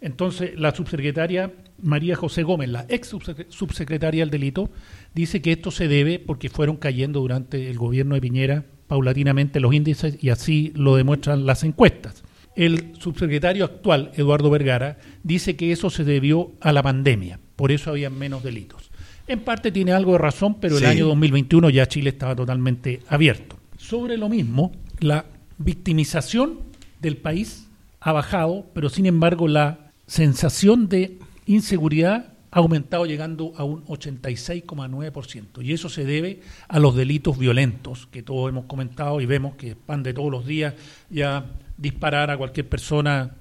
[0.00, 4.70] Entonces, la subsecretaria María José Gómez, la ex subsecre- subsecretaria del delito,
[5.14, 9.74] dice que esto se debe porque fueron cayendo durante el gobierno de Piñera paulatinamente los
[9.74, 12.22] índices y así lo demuestran las encuestas.
[12.56, 17.90] El subsecretario actual, Eduardo Vergara, dice que eso se debió a la pandemia, por eso
[17.90, 18.90] había menos delitos.
[19.26, 20.84] En parte tiene algo de razón, pero Sí.
[20.84, 23.58] el año 2021 ya Chile estaba totalmente abierto.
[23.78, 24.70] Sobre lo mismo,
[25.00, 25.24] la
[25.58, 26.60] victimización
[27.00, 27.68] del país
[28.00, 35.60] ha bajado, pero sin embargo la sensación de inseguridad ha aumentado llegando a un 86,9%.
[35.60, 39.76] Y eso se debe a los delitos violentos que todos hemos comentado y vemos que
[39.88, 40.74] van de todos los días.
[41.10, 43.32] Ya disparar a cualquier persona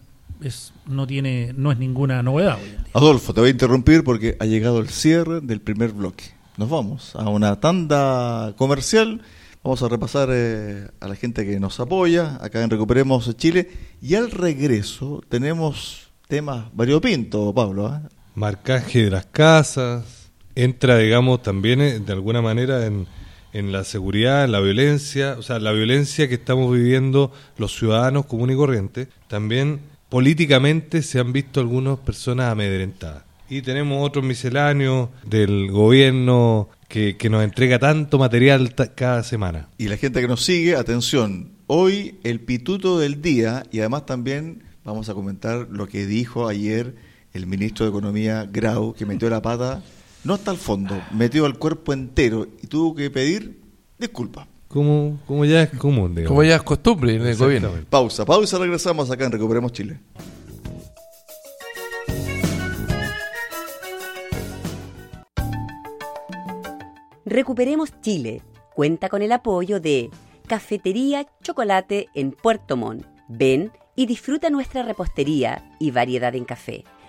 [0.41, 2.57] es, no, tiene, no es ninguna novedad.
[2.59, 2.75] hoy.
[2.93, 6.23] Adolfo, te voy a interrumpir porque ha llegado el cierre del primer bloque.
[6.57, 9.21] Nos vamos a una tanda comercial.
[9.63, 13.69] Vamos a repasar eh, a la gente que nos apoya acá en Recuperemos Chile.
[14.01, 17.85] Y al regreso tenemos temas variopintos, Pablo.
[17.85, 18.01] ¿ah?
[18.35, 23.07] Marcaje de las casas, entra, digamos, también eh, de alguna manera en,
[23.53, 28.25] en la seguridad, en la violencia, o sea, la violencia que estamos viviendo los ciudadanos
[28.25, 33.23] comunes y corrientes, también políticamente se han visto algunas personas amedrentadas.
[33.49, 39.69] Y tenemos otros misceláneos del gobierno que, que nos entrega tanto material cada semana.
[39.77, 44.63] Y la gente que nos sigue, atención, hoy el pituto del día y además también
[44.83, 46.95] vamos a comentar lo que dijo ayer
[47.33, 49.81] el ministro de Economía Grau, que metió la pata,
[50.23, 53.59] no hasta el fondo, metió al cuerpo entero y tuvo que pedir
[53.97, 54.47] disculpas.
[54.67, 56.29] Como, como ya es común, digamos.
[56.29, 57.71] Como ya es costumbre en el gobierno.
[57.89, 59.99] Pausa, pausa, regresamos acá en Recuperemos Chile.
[67.25, 68.41] Recuperemos Chile.
[68.75, 70.09] Cuenta con el apoyo de
[70.47, 73.05] Cafetería Chocolate en Puerto Montt.
[73.27, 76.83] Ven y disfruta nuestra repostería y variedad en café.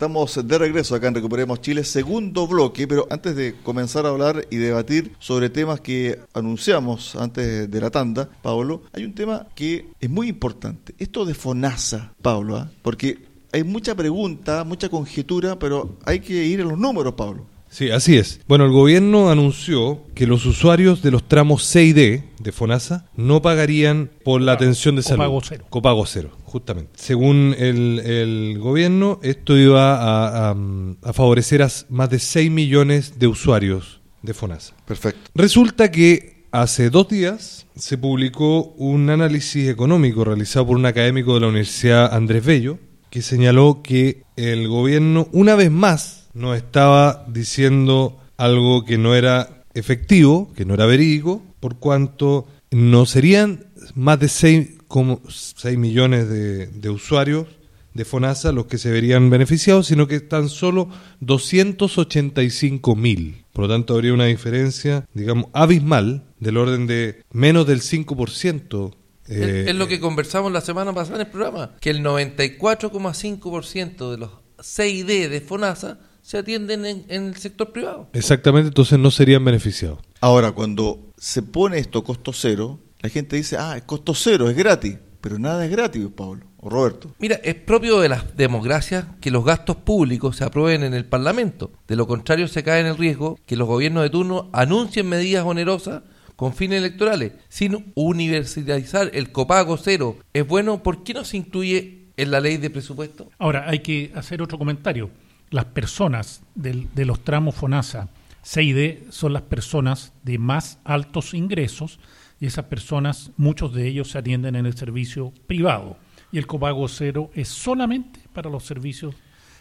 [0.00, 4.46] Estamos de regreso acá en Recuperemos Chile, segundo bloque, pero antes de comenzar a hablar
[4.48, 9.88] y debatir sobre temas que anunciamos antes de la tanda, Pablo, hay un tema que
[10.00, 10.94] es muy importante.
[10.96, 12.70] Esto de FONASA, Pablo, ¿ah?
[12.80, 13.18] porque
[13.52, 17.44] hay mucha pregunta, mucha conjetura, pero hay que ir a los números, Pablo.
[17.72, 18.40] Sí, así es.
[18.48, 23.06] Bueno, el gobierno anunció que los usuarios de los tramos C y D de FONASA
[23.16, 25.18] no pagarían por la atención de salud.
[25.22, 25.64] Copago cero.
[25.70, 26.90] Copago cero, justamente.
[26.96, 30.56] Según el, el gobierno, esto iba a, a-
[31.04, 34.74] a favorecer a más de 6 millones de usuarios de FONASA.
[34.84, 35.30] Perfecto.
[35.36, 41.40] Resulta que hace dos días se publicó un análisis económico realizado por un académico de
[41.40, 42.78] la Universidad Andrés Bello
[43.10, 49.64] que señaló que el gobierno una vez más nos estaba diciendo algo que no era
[49.74, 56.28] efectivo, que no era verídico, por cuanto no serían más de 6, como 6 millones
[56.28, 57.46] de, de usuarios
[57.94, 60.88] de FONASA los que se verían beneficiados, sino que tan solo
[61.20, 63.44] 285 mil.
[63.52, 68.94] Por lo tanto, habría una diferencia, digamos, abismal del orden de menos del 5%.
[69.26, 74.10] Es, eh, es lo que conversamos la semana pasada en el programa, que el 94,5%
[74.10, 74.30] de los
[74.62, 75.98] CID de FONASA
[76.30, 78.08] se atienden en, en el sector privado.
[78.12, 79.98] Exactamente, entonces no serían beneficiados.
[80.20, 84.56] Ahora, cuando se pone esto costo cero, la gente dice, ah, es costo cero, es
[84.56, 84.96] gratis.
[85.20, 87.12] Pero nada es gratis, Pablo o Roberto.
[87.18, 91.72] Mira, es propio de las democracias que los gastos públicos se aprueben en el Parlamento.
[91.88, 95.44] De lo contrario, se cae en el riesgo que los gobiernos de turno anuncien medidas
[95.44, 96.02] onerosas
[96.36, 97.32] con fines electorales.
[97.48, 102.56] Sin universalizar el copago cero es bueno, ¿por qué no se incluye en la ley
[102.56, 103.30] de presupuesto?
[103.36, 105.10] Ahora, hay que hacer otro comentario.
[105.50, 108.08] Las personas del- de los tramos FONASA
[108.42, 111.98] C y D son las personas de más altos ingresos
[112.40, 115.98] y esas personas, muchos de ellos se atienden en el servicio privado.
[116.32, 119.14] Y el copago cero es solamente para los servicios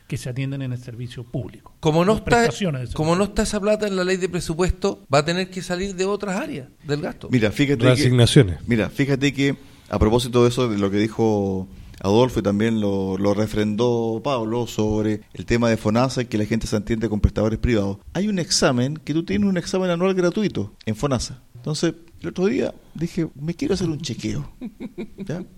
[0.07, 1.73] que se atienden en el servicio público.
[1.81, 2.47] Como no, está,
[2.93, 5.95] como no está esa plata en la ley de presupuesto, va a tener que salir
[5.95, 7.27] de otras áreas del gasto.
[7.31, 8.09] Mira, fíjate que,
[8.65, 9.55] mira, fíjate que
[9.89, 11.67] a propósito de eso, de lo que dijo
[12.01, 16.45] Adolfo y también lo, lo refrendó Pablo sobre el tema de FONASA y que la
[16.45, 17.97] gente se entiende con prestadores privados.
[18.13, 21.41] Hay un examen que tú tienes un examen anual gratuito en FONASA.
[21.55, 24.51] Entonces, el otro día dije, me quiero hacer un chequeo.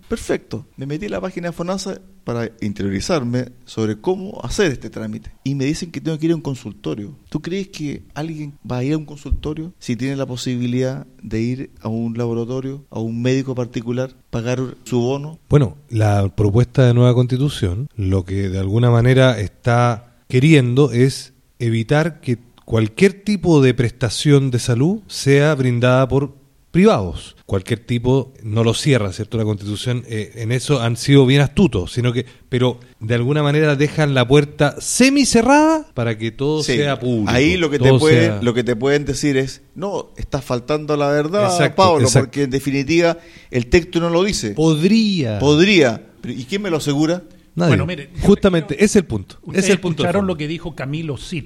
[0.08, 0.66] Perfecto.
[0.76, 5.32] Me metí a la página de FONASA para interiorizarme sobre cómo hacer este trámite.
[5.44, 7.16] Y me dicen que tengo que ir a un consultorio.
[7.28, 11.40] ¿Tú crees que alguien va a ir a un consultorio si tiene la posibilidad de
[11.40, 15.38] ir a un laboratorio, a un médico particular, pagar su bono?
[15.48, 22.20] Bueno, la propuesta de nueva constitución lo que de alguna manera está queriendo es evitar
[22.20, 26.41] que cualquier tipo de prestación de salud sea brindada por
[26.72, 27.36] privados.
[27.46, 29.36] Cualquier tipo no lo cierra, ¿cierto?
[29.38, 33.76] La constitución eh, en eso han sido bien astutos, sino que, pero de alguna manera
[33.76, 36.76] dejan la puerta semicerrada para que todo Sí.
[36.76, 37.30] sea público.
[37.30, 40.44] Ahí lo que te todo puede, sea- lo que te pueden decir es, no, estás
[40.44, 42.26] faltando la verdad, Exacto, Pablo, exacto.
[42.26, 43.18] porque en definitiva
[43.50, 44.50] el texto no lo dice.
[44.52, 45.38] podría.
[45.38, 46.02] Podría.
[46.22, 47.22] Pero, ¿Y quién me lo asegura?
[47.54, 47.68] Nadie.
[47.68, 49.36] Bueno, mire, yo Justamente, ese es el punto.
[49.42, 50.02] Ustedes es el punto.
[50.02, 51.44] escucharon lo que dijo Camilo Cid,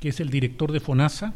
[0.00, 1.34] que es el director de FONASA.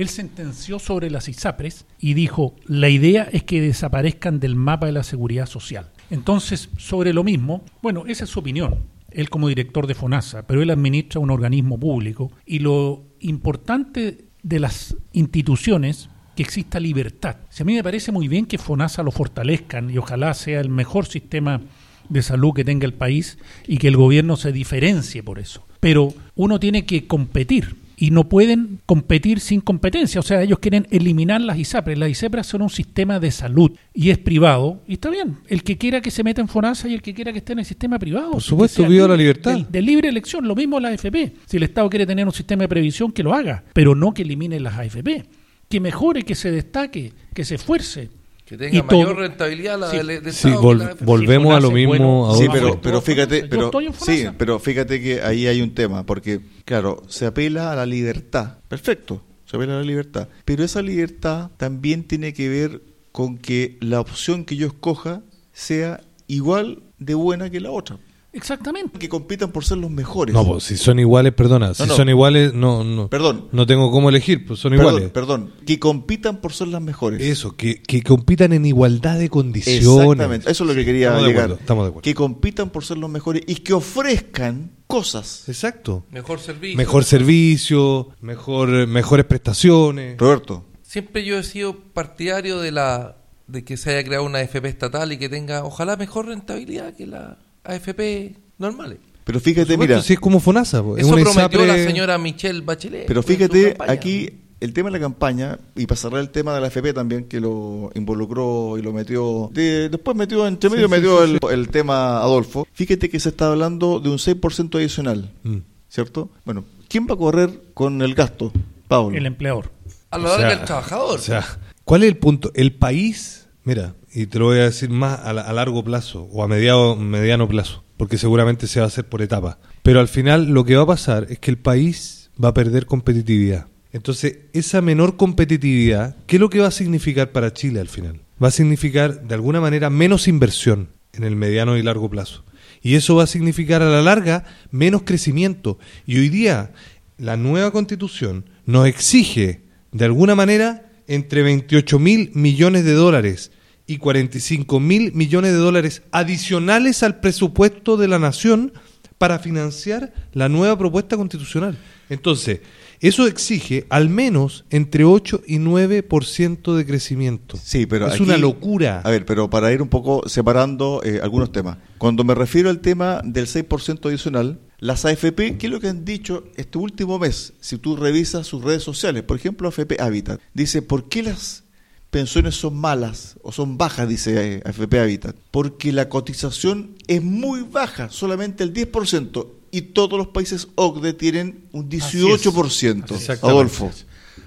[0.00, 4.92] Él sentenció sobre las ISAPRES y dijo, la idea es que desaparezcan del mapa de
[4.92, 5.90] la seguridad social.
[6.08, 8.78] Entonces, sobre lo mismo, bueno, esa es su opinión,
[9.10, 14.58] él como director de FONASA, pero él administra un organismo público y lo importante de
[14.58, 17.36] las instituciones que exista libertad.
[17.50, 20.70] Si a mí me parece muy bien que FONASA lo fortalezcan y ojalá sea el
[20.70, 21.60] mejor sistema
[22.08, 23.36] de salud que tenga el país
[23.68, 25.66] y que el gobierno se diferencie por eso.
[25.78, 30.20] Pero uno tiene que competir y no pueden competir sin competencia.
[30.20, 31.98] O sea, ellos quieren eliminar las ISAPRES.
[31.98, 34.82] Las ISAPRES son un sistema de salud y es privado.
[34.88, 37.30] Y está bien, el que quiera que se meta en FONASA y el que quiera
[37.30, 38.30] que esté en el sistema privado.
[38.30, 39.54] Por supuesto, viva la libertad.
[39.54, 41.34] De, de libre elección, lo mismo la AFP.
[41.44, 44.22] Si el Estado quiere tener un sistema de previsión, que lo haga, pero no que
[44.22, 45.26] elimine las AFP.
[45.68, 48.08] Que mejore, que se destaque, que se esfuerce.
[48.50, 49.96] Que tenga Y mayor todo- rentabilidad la Sí.
[49.98, 51.04] del del Sí, Estado vol- que la AFP.
[51.04, 51.88] volvemos Sí, a lo mismo.
[52.26, 52.34] bueno.
[52.36, 57.00] Sí, pero, pero fíjate, pero, sí, pero fíjate que ahí hay un tema, porque claro,
[57.06, 62.02] se apela a la libertad, perfecto, se apela a la libertad, pero esa libertad también
[62.02, 62.82] tiene que ver
[63.12, 67.98] con que la opción que yo escoja sea igual de buena que la otra,
[68.32, 68.98] Exactamente.
[68.98, 70.34] que compitan por ser los mejores.
[70.34, 71.74] No, pues si son iguales, perdona.
[71.74, 71.96] Si No, no.
[71.96, 73.08] son iguales, no, no.
[73.08, 73.48] Perdón.
[73.52, 75.10] No tengo cómo elegir, pues son perdón, iguales.
[75.10, 77.20] perdón, que compitan por ser las mejores.
[77.22, 79.82] Eso, que, que compitan en igualdad de condiciones.
[79.84, 81.44] Exactamente, eso es lo que quería Estamos de llegar.
[81.44, 82.02] acuerdo, estamos de acuerdo.
[82.02, 85.48] Que compitan por ser los mejores y que ofrezcan cosas.
[85.48, 86.04] Exacto.
[86.10, 86.76] Mejor servicio.
[86.76, 90.16] Mejor servicio, mejor, mejores prestaciones.
[90.18, 93.16] Roberto, Siempre yo he sido partidario de la
[93.46, 97.06] de que se haya creado una AFP estatal y que tenga, ojalá, mejor rentabilidad que
[97.06, 98.98] la AFP normales.
[99.24, 100.82] pero fíjate, supuesto, mira, si es como FONASA.
[100.82, 103.06] pues, es Eso prometió ISAPRE- la señora Michelle Bachelet.
[103.06, 106.66] Pero fíjate, aquí el tema de la campaña, y para cerrar el tema de la
[106.66, 111.00] FP también, que lo involucró y lo metió, de- después metió entre medio, Sí, sí,
[111.00, 115.30] metió sí, el, el tema Adolfo, fíjate que se está hablando de un 6% adicional,
[115.44, 115.58] Mm.
[115.88, 116.30] ¿cierto?
[116.44, 118.52] Bueno, ¿quién va a correr con el gasto?
[118.88, 119.16] Pablo.
[119.16, 119.70] El empleador.
[120.10, 121.18] A largo sea, del trabajador.
[121.20, 121.46] O sea,
[121.84, 122.50] ¿cuál es el punto?
[122.54, 126.42] El país, mira, y te lo voy a decir más a, a largo plazo o
[126.42, 129.56] a mediado, mediano plazo, porque seguramente se va a hacer por etapas.
[129.82, 132.86] Pero al final lo que va a pasar es que el país va a perder
[132.86, 133.66] competitividad.
[133.92, 138.20] Entonces, esa menor competitividad, ¿qué es lo que va a significar para Chile al final?
[138.42, 142.44] Va a significar, de alguna manera, menos inversión en el mediano y largo plazo.
[142.82, 145.78] Y eso va a significar a la larga menos crecimiento.
[146.06, 146.72] Y hoy día
[147.18, 153.50] la nueva constitución nos exige, de alguna manera, entre 28 mil millones de dólares
[153.86, 158.72] y 45 mil millones de dólares adicionales al presupuesto de la nación
[159.18, 161.76] para financiar la nueva propuesta constitucional.
[162.08, 162.60] Entonces,
[163.00, 167.58] eso exige al menos entre 8 y 9% de crecimiento.
[167.62, 169.00] Sí, pero es aquí- una locura.
[169.04, 171.76] A ver, pero para ir un poco separando eh, algunos temas.
[171.98, 176.04] Cuando me refiero al tema del 6% adicional, las AFP, ¿qué es lo que han
[176.04, 177.52] dicho este último mes?
[177.60, 181.64] Si tú revisas sus redes sociales, por ejemplo, AFP Habitat, dice, ¿por qué las
[182.10, 185.36] pensiones son malas o son bajas, dice eh, AFP Habitat?
[185.50, 191.64] Porque la cotización es muy baja, solamente el 10%, y todos los países OCDE tienen
[191.72, 192.46] un Así es.
[192.46, 193.38] 18%.
[193.42, 193.90] Adolfo.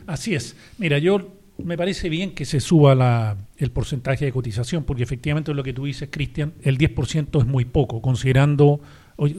[0.07, 0.55] Así es.
[0.79, 5.53] Mira, yo me parece bien que se suba la, el porcentaje de cotización, porque efectivamente
[5.53, 8.81] lo que tú dices, Cristian, el 10% es muy poco, considerando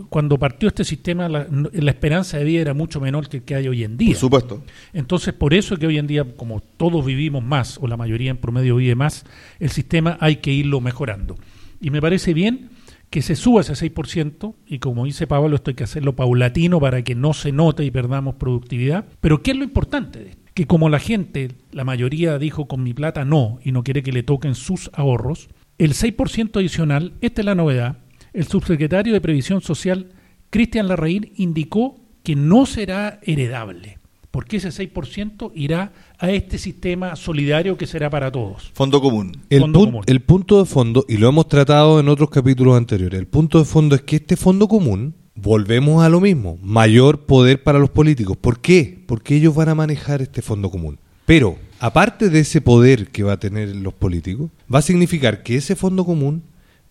[0.09, 1.47] cuando partió este sistema la,
[1.91, 4.11] esperanza de vida era mucho menor que el que hay hoy en día.
[4.11, 4.63] Por supuesto.
[4.93, 8.31] Entonces, por eso es que hoy en día, como todos vivimos más, o la mayoría
[8.31, 9.25] en promedio vive más,
[9.59, 11.37] el sistema hay que irlo mejorando.
[11.81, 12.71] Y me parece bien
[13.11, 17.03] que se suba ese 6%, y como dice Pablo, esto hay que hacerlo paulatino para
[17.03, 19.07] que no se note y perdamos productividad.
[19.21, 20.43] Pero ¿qué es lo importante de esto?
[20.55, 24.13] Que como la gente, la mayoría dijo con mi plata no, y no quiere que
[24.13, 25.49] le toquen sus ahorros,
[25.79, 27.99] el 6% adicional, esta es la novedad,
[28.35, 30.11] el subsecretario de Previsión Social,
[30.51, 33.99] Cristian Larraín, indicó que no será heredable
[34.31, 38.73] porque ese 6% irá a este sistema solidario que será para todos.
[38.75, 39.31] Fondo común.
[39.49, 40.03] El, Fondo pun- común.
[40.09, 43.65] el punto de fondo, y lo hemos tratado en otros capítulos anteriores, el punto de
[43.65, 48.37] fondo es que este fondo común, volvemos a lo mismo, mayor poder para los políticos.
[48.37, 49.05] ¿Por qué?
[49.07, 50.99] Porque ellos van a manejar este fondo común.
[51.27, 55.55] Pero, aparte de ese poder que va a tener los políticos, va a significar que
[55.55, 56.43] ese fondo común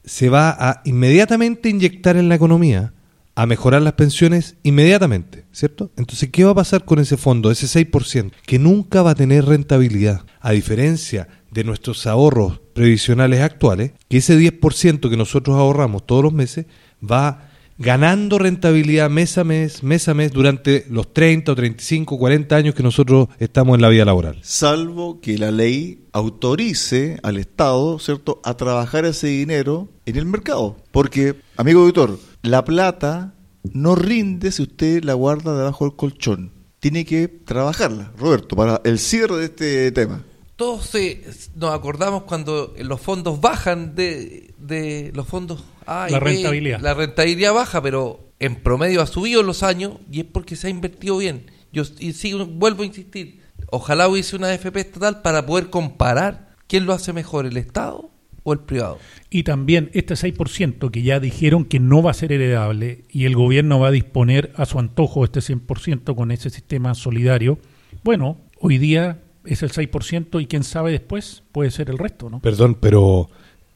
[0.03, 2.93] se va a inmediatamente inyectar en la economía,
[3.35, 5.91] a mejorar las pensiones inmediatamente, ¿cierto?
[5.97, 8.31] Entonces, ¿qué va a pasar con ese fondo, ese 6%?
[8.45, 14.37] Que nunca va a tener rentabilidad, a diferencia de nuestros ahorros previsionales actuales, que ese
[14.37, 16.67] 10% que nosotros ahorramos todos los meses
[17.01, 22.55] va ganando rentabilidad mes a mes, mes a mes, durante los 30 o 35, 40
[22.55, 24.39] años que nosotros estamos en la vida laboral.
[24.41, 30.77] salvo que la ley autorice al Estado, ¿cierto?, a trabajar ese dinero en el mercado.
[30.91, 33.33] Porque, amigo auditor, la plata
[33.71, 36.51] no rinde si usted la guarda debajo del colchón.
[36.79, 38.11] Tiene que trabajarla.
[38.17, 40.23] Roberto, para el cierre de este tema.
[40.63, 41.21] Todos se-
[41.55, 46.79] nos acordamos cuando los fondos bajan de, de los fondos A y La B, rentabilidad.
[46.79, 50.67] La rentabilidad baja, pero en promedio ha subido en los años y es porque se
[50.67, 51.47] ha invertido bien.
[51.73, 53.41] Yo y sigo, vuelvo a insistir,
[53.71, 58.09] ojalá hubiese una AFP estatal para poder comparar quién lo hace mejor, el Estado
[58.43, 58.99] o el privado.
[59.29, 63.35] Y también este 6% que ya dijeron que no va a ser heredable y el
[63.35, 67.59] gobierno va a disponer a su antojo este 100% con ese sistema solidario,
[68.05, 72.39] bueno, hoy día es el 6% y quién sabe después puede ser el resto, ¿no?
[72.39, 73.29] Perdón, pero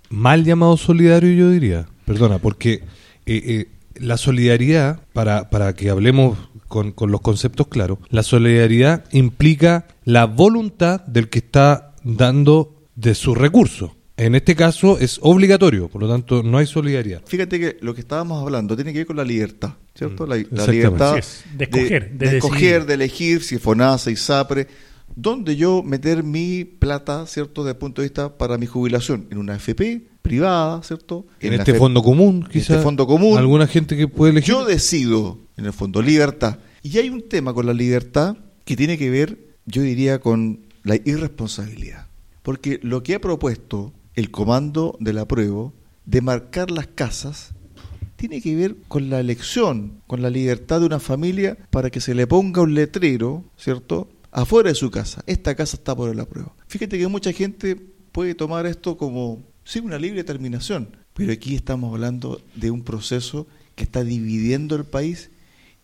[0.10, 1.88] mal llamado solidario yo diría.
[2.06, 2.82] Perdona, porque eh,
[3.26, 6.38] eh, la solidaridad, para, para que hablemos
[6.68, 13.16] con, con los conceptos claros, la solidaridad implica la voluntad del que está dando de
[13.16, 13.92] sus recursos.
[14.18, 17.22] En este caso es obligatorio, por lo tanto no hay solidaridad.
[17.28, 20.26] Fíjate que lo que estábamos hablando tiene que ver con la libertad, ¿cierto?
[20.26, 22.86] La, libertad es, de escoger, de de, escoger, decidir.
[22.86, 24.68] de elegir si FONASA, ISAPRE,
[25.16, 27.64] dónde yo meter mi plata, ¿cierto?
[27.64, 31.26] Desde el punto de vista para mi jubilación, en una AFP privada, ¿cierto?
[31.40, 32.72] En, este FP fondo común, en quizás.
[32.72, 33.38] este fondo común.
[33.38, 34.54] Alguna gente que puede elegir.
[34.54, 36.60] Yo decido, en el fondo, libertad.
[36.84, 40.96] Y hay un tema con la libertad que tiene que ver, yo diría, con la
[40.96, 42.08] irresponsabilidad.
[42.44, 45.74] Porque lo que ha propuesto el comando del apruebo
[46.06, 47.54] de marcar las casas
[48.16, 52.16] tiene que ver con la elección, con la libertad de una familia para que se
[52.16, 54.10] le ponga un letrero, ¿cierto?
[54.38, 55.24] Afuera de su casa.
[55.26, 56.54] Esta casa está por el apruebo.
[56.68, 61.92] Fíjate que mucha gente puede tomar esto como, sí, una libre determinación, pero aquí estamos
[61.92, 65.32] hablando de un proceso que está dividiendo el país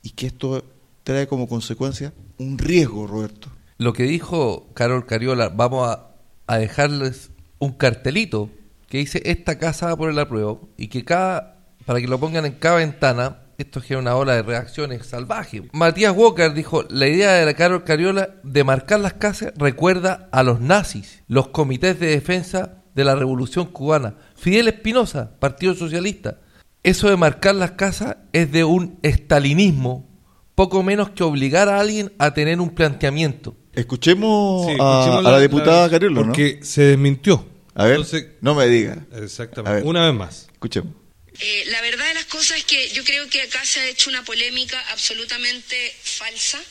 [0.04, 0.64] y que esto
[1.04, 3.50] trae como consecuencia un riesgo, Roberto.
[3.80, 6.12] Lo que dijo Carol Cariola, vamos a,
[6.46, 8.52] a dejarles un cartelito
[8.88, 12.46] que dice esta casa va por el apruebo y que cada, para que lo pongan
[12.46, 15.64] en cada ventana, esto genera una ola de reacciones salvajes.
[15.74, 20.44] Matías Walker dijo, la idea de la Carol Cariola de marcar las casas recuerda a
[20.44, 24.16] los nazis, los comités de defensa de la revolución cubana.
[24.36, 26.40] Fidel Espinosa, Partido Socialista.
[26.84, 30.10] Eso de marcar las casas es de un estalinismo,
[30.56, 33.56] poco menos que obligar a alguien a tener un planteamiento.
[33.74, 36.26] Escuchemos, Sí, a, escuchemos a la, diputada Cariola, ¿no?
[36.28, 37.46] Porque se desmintió.
[37.74, 39.06] A ver, Entonces, no me diga.
[39.14, 39.78] Exactamente.
[39.78, 39.86] ver.
[39.86, 40.48] Una vez más.
[40.52, 40.94] Escuchemos.
[41.40, 44.10] Eh, la verdad de las cosas es que yo creo que acá se ha hecho
[44.10, 46.62] una polémica absolutamente falsa.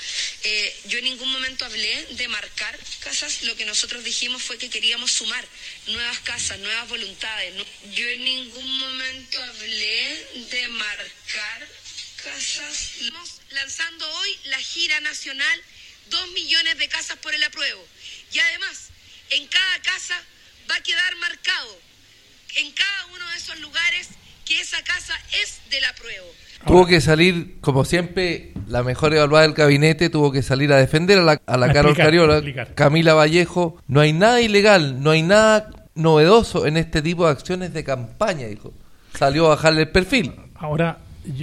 [0.44, 3.42] Eh, yo en ningún momento hablé de marcar casas.
[3.42, 5.44] Lo que nosotros dijimos fue que queríamos sumar
[5.88, 7.54] nuevas casas, nuevas voluntades.
[7.92, 11.68] Yo en ningún momento hablé de marcar
[12.22, 12.92] casas.
[13.00, 15.62] Estamos lanzando hoy la gira nacional,
[16.08, 17.84] dos millones de casas por el apruebo.
[18.32, 18.90] Y además,
[19.30, 20.24] en cada casa
[20.70, 21.80] va a quedar marcado,
[22.54, 24.08] en cada uno de esos lugares,
[24.44, 26.26] que esa casa es del apruebo.
[26.66, 31.18] Tuvo que salir, como siempre, la mejor evaluada del gabinete, tuvo que salir a defender
[31.18, 32.74] a la, a la A Carol explicar, Cariola, explicar.
[32.74, 33.78] Camila Vallejo.
[33.88, 38.46] No hay nada ilegal, no hay nada novedoso en este tipo de acciones de campaña,
[38.46, 38.72] dijo.
[39.14, 40.32] Salió a bajarle el perfil.
[40.54, 40.98] Ahora,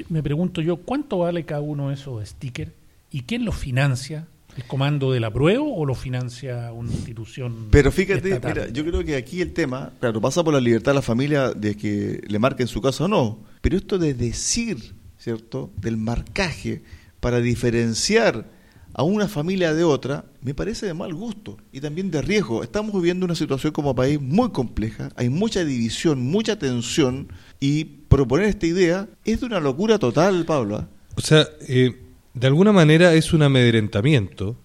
[0.09, 2.71] me pregunto yo, ¿cuánto vale cada uno de esos stickers?
[3.11, 4.25] ¿Y quién los financia?
[4.57, 8.53] ¿El comando del apruebo o lo financia una institución Pero fíjate, estatal?
[8.53, 11.51] mira, yo creo que aquí el tema, claro, pasa por la libertad de la familia
[11.51, 16.81] de que le marquen su casa o no, pero esto de decir, ¿cierto?, del marcaje
[17.19, 18.45] para diferenciar
[18.93, 22.63] a una familia de otra, me parece de mal gusto y también de riesgo.
[22.63, 28.47] Estamos viviendo una situación como país muy compleja, hay mucha división, mucha tensión y proponer
[28.47, 30.77] esta idea es de una locura total, Pablo.
[30.77, 30.87] ¿ah?
[31.15, 31.95] O sea, eh,
[32.39, 34.57] de alguna manera es un amedrentamiento.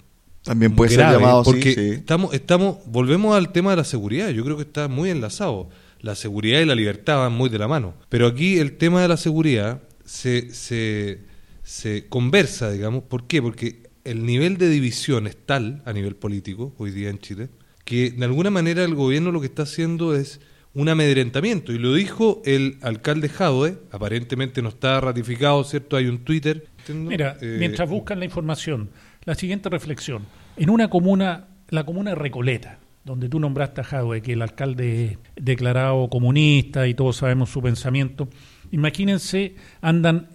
[0.42, 1.90] También puede grave, ser llamado así, porque sí.
[1.90, 4.28] estamos, estamos, volvemos al tema de la seguridad.
[4.30, 5.70] Yo creo que está muy enlazado.
[6.00, 7.94] La seguridad y la libertad van muy de la mano.
[8.10, 11.20] Pero aquí el tema de la seguridad se, se,
[11.62, 13.04] se conversa, digamos.
[13.04, 13.40] ¿Por qué?
[13.40, 17.48] Porque el nivel de división es tal a nivel político hoy día en Chile
[17.84, 20.40] que de alguna manera el gobierno lo que está haciendo es
[20.72, 21.72] un amedrentamiento.
[21.72, 25.96] Y lo dijo el alcalde Jadwe, aparentemente no está ratificado, ¿cierto?
[25.96, 26.66] Hay un Twitter.
[26.92, 27.10] ¿Entiendo?
[27.10, 28.90] Mira, Eh, mientras buscan la información,
[29.24, 30.24] la siguiente reflexión.
[30.56, 35.04] En una comuna, la comuna de Recoleta, donde tú nombraste a Jadwe, que el alcalde
[35.04, 38.28] es declarado comunista y todos sabemos su pensamiento,
[38.70, 40.28] imagínense, andan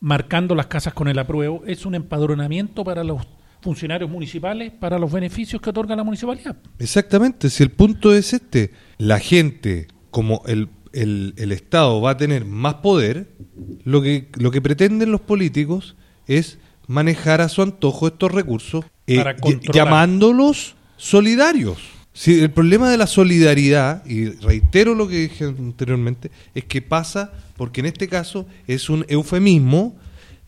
[0.00, 3.26] marcando las casas con el apruebo, es un empadronamiento para los
[3.60, 6.56] funcionarios municipales, para los beneficios que otorga la municipalidad.
[6.78, 12.16] Exactamente, si el punto es este, la gente, como el, el, el Estado va a
[12.16, 13.28] tener más poder,
[13.84, 15.94] lo que, lo que pretenden los políticos
[16.26, 19.22] es manejar a su antojo estos recursos, eh,
[19.72, 21.78] llamándolos solidarios.
[22.12, 27.32] Si el problema de la solidaridad, y reitero lo que dije anteriormente, es que pasa
[27.56, 29.96] porque en este caso es un eufemismo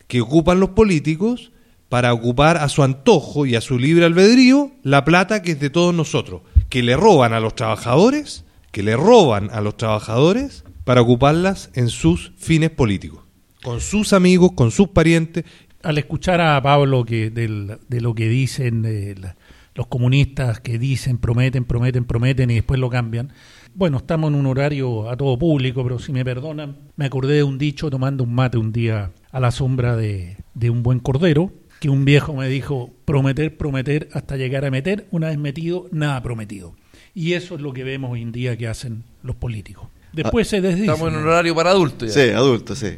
[0.07, 1.51] que ocupan los políticos
[1.89, 5.69] para ocupar a su antojo y a su libre albedrío la plata que es de
[5.69, 11.01] todos nosotros, que le roban a los trabajadores, que le roban a los trabajadores para
[11.01, 13.21] ocuparlas en sus fines políticos,
[13.63, 15.45] con sus amigos, con sus parientes.
[15.83, 19.35] Al escuchar a Pablo que del- de lo que dicen eh, la-
[19.75, 23.31] los comunistas que dicen, prometen, prometen, prometen y después lo cambian.
[23.75, 27.43] Bueno, estamos en un horario a todo público, pero si me perdonan, me acordé de
[27.43, 31.53] un dicho tomando un mate un día a la sombra de, de un buen cordero,
[31.79, 36.21] que un viejo me dijo, prometer, prometer hasta llegar a meter, una vez metido, nada
[36.21, 36.73] prometido.
[37.13, 39.87] Y eso es lo que vemos hoy en día que hacen los políticos.
[40.13, 40.89] Después se desdicen.
[40.89, 42.13] Estamos en un horario para adultos.
[42.13, 42.23] ya.
[42.23, 42.97] Sí, adulto, sí.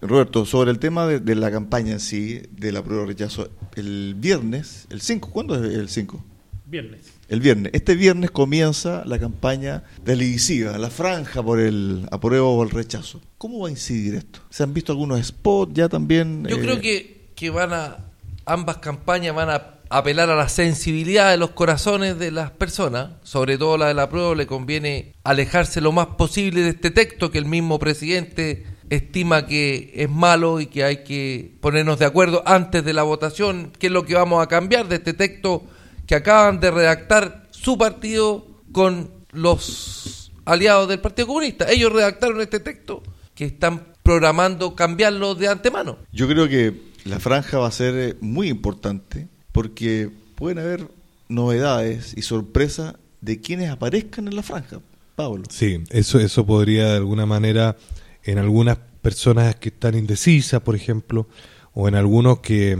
[0.00, 3.50] Roberto, sobre el tema de, de la campaña en sí, de la prueba de rechazo,
[3.76, 6.24] el viernes, el 5, ¿cuándo es el 5?
[6.66, 7.12] Viernes.
[7.28, 7.72] El viernes.
[7.74, 13.20] Este viernes comienza la campaña televisiva, la franja por el apruebo o el rechazo.
[13.38, 14.40] ¿Cómo va a incidir esto?
[14.50, 16.44] ¿Se han visto algunos spots ya también?
[16.48, 17.98] Yo eh, creo que, que van a
[18.44, 23.58] ambas campañas van a apelar a la sensibilidad de los corazones de las personas, sobre
[23.58, 27.38] todo la de la prueba, le conviene alejarse lo más posible de este texto que
[27.38, 32.84] el mismo presidente estima que es malo y que hay que ponernos de acuerdo antes
[32.84, 35.64] de la votación, qué es lo que vamos a cambiar de este texto
[36.06, 41.70] que acaban de redactar su partido con los aliados del Partido Comunista.
[41.70, 43.02] Ellos redactaron este texto
[43.34, 45.98] que están programando cambiarlo de antemano.
[46.12, 50.88] Yo creo que la franja va a ser eh, muy importante porque pueden haber
[51.28, 54.80] novedades y sorpresas de quienes aparezcan en la franja.
[55.14, 55.44] Pablo.
[55.50, 57.76] Sí, eso, eso podría de alguna manera,
[58.24, 61.26] en algunas personas que están indecisas, por ejemplo,
[61.74, 62.78] o en algunos que,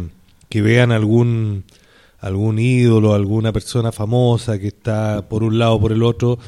[0.48, 1.64] que vean algún,
[2.20, 6.38] algún ídolo, alguna persona famosa que está por un lado o por el otro,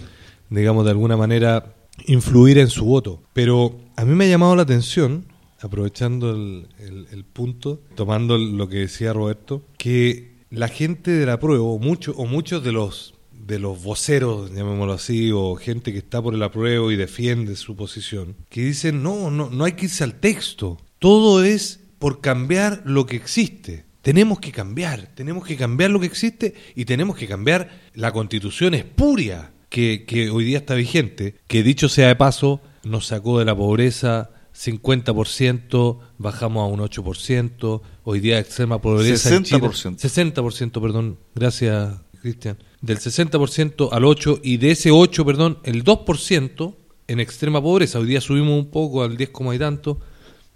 [0.49, 1.75] digamos, de alguna manera
[2.07, 3.21] influir en su voto.
[3.33, 5.25] Pero a mí me ha llamado la atención,
[5.61, 11.65] aprovechando el, el- punto, tomando lo que decía Roberto, que la gente de la prueba,
[11.65, 16.23] o, mucho, o muchos de los de los voceros, llamémoslo así, o gente que está
[16.23, 20.03] por el apruebo y defiende su posición, que dicen, no, no, no hay que irse
[20.03, 23.85] al texto, todo es por cambiar lo que existe.
[24.01, 28.73] Tenemos que cambiar, tenemos que cambiar lo que existe y tenemos que cambiar la constitución
[28.73, 33.45] espuria que, que hoy día está vigente, que dicho sea de paso, nos sacó de
[33.45, 39.99] la pobreza 50%, bajamos a un 8%, hoy día extrema pobreza en Chile, 60%.
[39.99, 46.75] 60%, perdón, gracias Cristian, del 60% al 8% y de ese 8%, perdón, el 2%
[47.09, 50.01] en extrema pobreza, hoy día subimos un poco al 10, y tanto,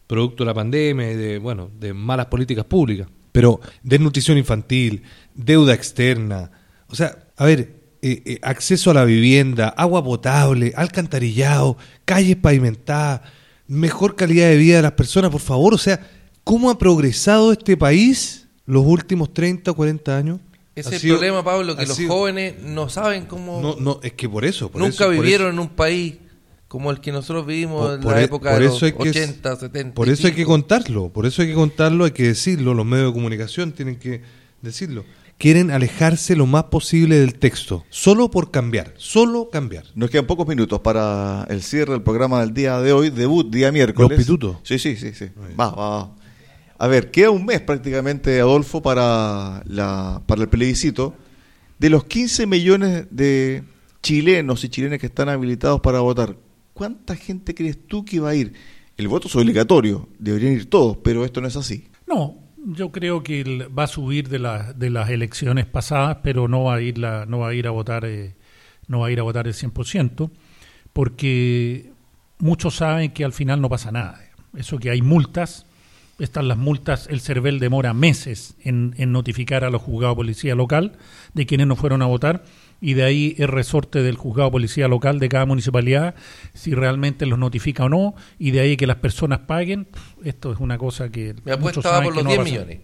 [0.06, 5.02] producto de la pandemia y de, bueno, de malas políticas públicas, pero desnutrición infantil,
[5.34, 6.50] deuda externa,
[6.88, 13.22] o sea, a ver, eh, eh, acceso a la vivienda, agua potable, alcantarillado, calles pavimentadas,
[13.68, 15.74] mejor calidad de vida de las personas, por favor.
[15.74, 16.00] O sea,
[16.44, 20.40] ¿cómo ha progresado este país los últimos 30 o 40 años?
[20.74, 23.60] Ese Ha es el sido- problema, Pablo, que los sido- jóvenes no saben cómo...
[23.60, 24.70] No, no, es que por eso.
[24.70, 25.54] por nunca eso, por vivieron eso.
[25.54, 26.14] en un país
[26.68, 29.08] como el que nosotros vivimos Por- en por la e- época de los hay que-
[29.08, 29.94] 80, 70.
[29.94, 33.08] Por eso hay que contarlo, por eso hay que contarlo, hay que decirlo, los medios
[33.08, 34.20] de comunicación tienen que
[34.62, 35.04] decirlo.
[35.38, 39.84] Quieren alejarse lo más posible del texto, solo por cambiar, solo cambiar.
[39.94, 43.70] Nos quedan pocos minutos para el cierre del programa del día de hoy, debut día
[43.70, 44.10] miércoles.
[44.10, 44.56] Los pitutos.
[44.64, 45.26] Sí, sí, sí, sí.
[45.58, 46.16] Va, va, va.
[46.76, 51.14] A ver, queda un mes prácticamente, Adolfo, para, la, para el plebiscito.
[51.78, 53.62] De los 15 millones de
[54.02, 56.36] chilenos y chilenas que están habilitados para votar,
[56.74, 58.54] ¿cuánta gente crees tú que va a ir?
[58.96, 61.86] El voto es obligatorio, deberían ir todos, pero esto no es así.
[62.08, 66.64] No, yo creo que va a subir de, la- de las elecciones pasadas, pero no
[66.64, 68.34] va a ir la, no va a ir a votar eh,
[68.88, 70.30] no va a ir a votar el 100%,
[70.92, 71.92] porque
[72.38, 74.20] muchos saben que al final no pasa nada.
[74.56, 75.66] Eso que hay multas,
[76.18, 80.54] están las multas, el CERVEL demora meses en, en notificar a los juzgados de policía
[80.54, 80.96] local
[81.34, 82.44] de quienes no fueron a votar
[82.80, 86.14] y de ahí el resorte del juzgado de policía local de cada municipalidad
[86.54, 89.88] si realmente los notifica o no y de ahí que las personas paguen.
[90.24, 92.44] Esto es una cosa que va saben por que los no va 10 a pasar.
[92.44, 92.80] millones.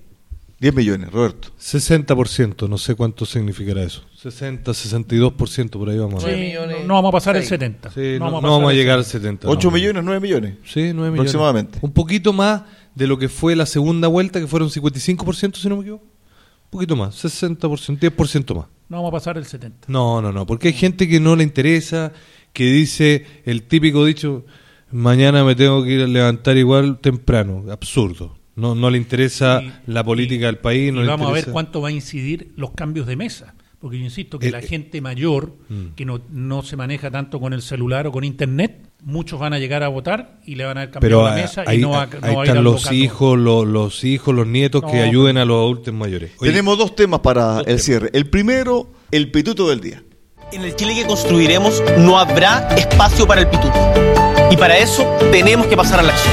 [0.61, 1.49] 10 millones, Roberto.
[1.61, 4.03] 60%, no sé cuánto significará eso.
[4.17, 6.39] 60, 62%, por ahí vamos a ver.
[6.39, 7.61] Millones, no, no vamos a pasar el seis.
[7.61, 7.91] 70.
[7.91, 9.43] Sí, no, no vamos a el llegar al 70.
[9.43, 9.49] 70.
[9.49, 9.75] 8 no.
[9.75, 10.55] millones, 9 millones.
[10.65, 11.19] Sí, 9 millones.
[11.19, 11.79] Aproximadamente.
[11.83, 12.63] Un poquito más
[12.95, 16.05] de lo que fue la segunda vuelta, que fueron 55%, si no me equivoco.
[16.05, 17.59] Un poquito más, 60%,
[17.99, 18.67] 10% más.
[18.95, 19.89] No vamos a pasar el 70.
[19.89, 22.13] No, no, no, porque hay gente que no le interesa,
[22.53, 24.45] que dice el típico dicho,
[24.93, 27.65] mañana me tengo que ir a levantar igual temprano.
[27.73, 28.39] Absurdo.
[28.55, 30.93] No, no le interesa Y- la política del país.
[30.93, 33.55] No y le vamos a ver interesa- cuánto va a incidir los cambios de mesa.
[33.85, 35.89] Porque yo insisto que Eh, la eh, gente mayor, Mm.
[35.95, 39.59] que no, no se maneja tanto con el celular o con internet, muchos van a
[39.59, 41.83] llegar a votar y le van a haber Pero cambiado la ah, mesa ahí, y
[41.83, 44.83] no va, ahí no va a ir están los hijos, los, los hijos, los nietos
[44.91, 46.33] que ayuden a los adultos mayores.
[46.39, 47.83] Oye, Tenemos dos temas para Dos el temas.
[47.83, 48.11] cierre.
[48.15, 50.03] El primero, el pituto del día.
[50.51, 54.24] En el Chile que construiremos no habrá espacio para el pituto.
[54.55, 55.03] Y para eso
[55.33, 56.33] tenemos que pasar a la acción.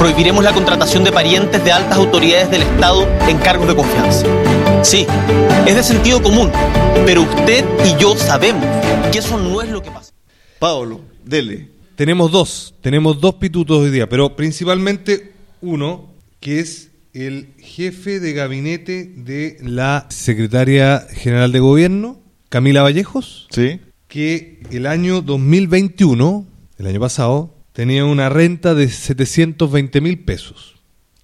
[0.00, 4.26] Prohibiremos la contratación de parientes de altas autoridades del Estado en cargos de confianza.
[4.82, 5.06] Sí,
[5.64, 6.50] es de sentido común,
[7.06, 8.64] pero usted y yo sabemos
[9.12, 10.12] que eso no es lo que pasa.
[10.58, 11.68] Pablo, dele.
[11.94, 15.30] Tenemos dos, tenemos dos pitutos hoy día, pero principalmente
[15.60, 23.46] uno que es el jefe de gabinete de la secretaria general de gobierno, Camila Vallejos,
[23.52, 23.78] ¿Sí?
[24.08, 26.48] que el año 2021,
[26.84, 30.74] el año pasado, tenía una renta de 720 mil pesos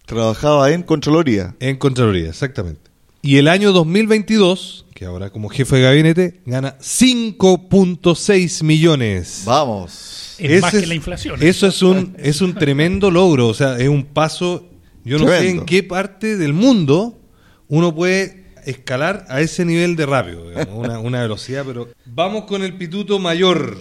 [0.06, 1.54] Trabajaba en Contraloría.
[1.60, 2.90] en Contraloría, exactamente.
[3.22, 9.42] Y el año 2022, que ahora como jefe de gabinete, gana 5.6 millones.
[9.44, 10.34] Vamos.
[10.38, 11.40] Es más que la inflación.
[11.40, 14.68] Eso es un, es un tremendo logro, o sea, es un paso,
[15.04, 17.20] yo no sé en qué parte del mundo
[17.68, 22.64] uno puede escalar a ese nivel de rápido, digamos, una, una velocidad, pero vamos con
[22.64, 23.78] el pituto mayor.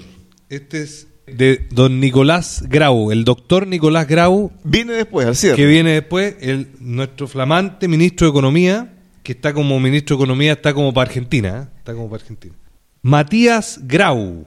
[0.50, 5.56] Este es de don Nicolás Grau, el doctor Nicolás Grau, Viene después, al cierre.
[5.56, 10.54] que viene después, el, nuestro flamante ministro de Economía, que está como ministro de Economía,
[10.54, 11.78] está como para Argentina, ¿eh?
[11.80, 12.54] está como para Argentina.
[13.02, 14.46] Matías Grau,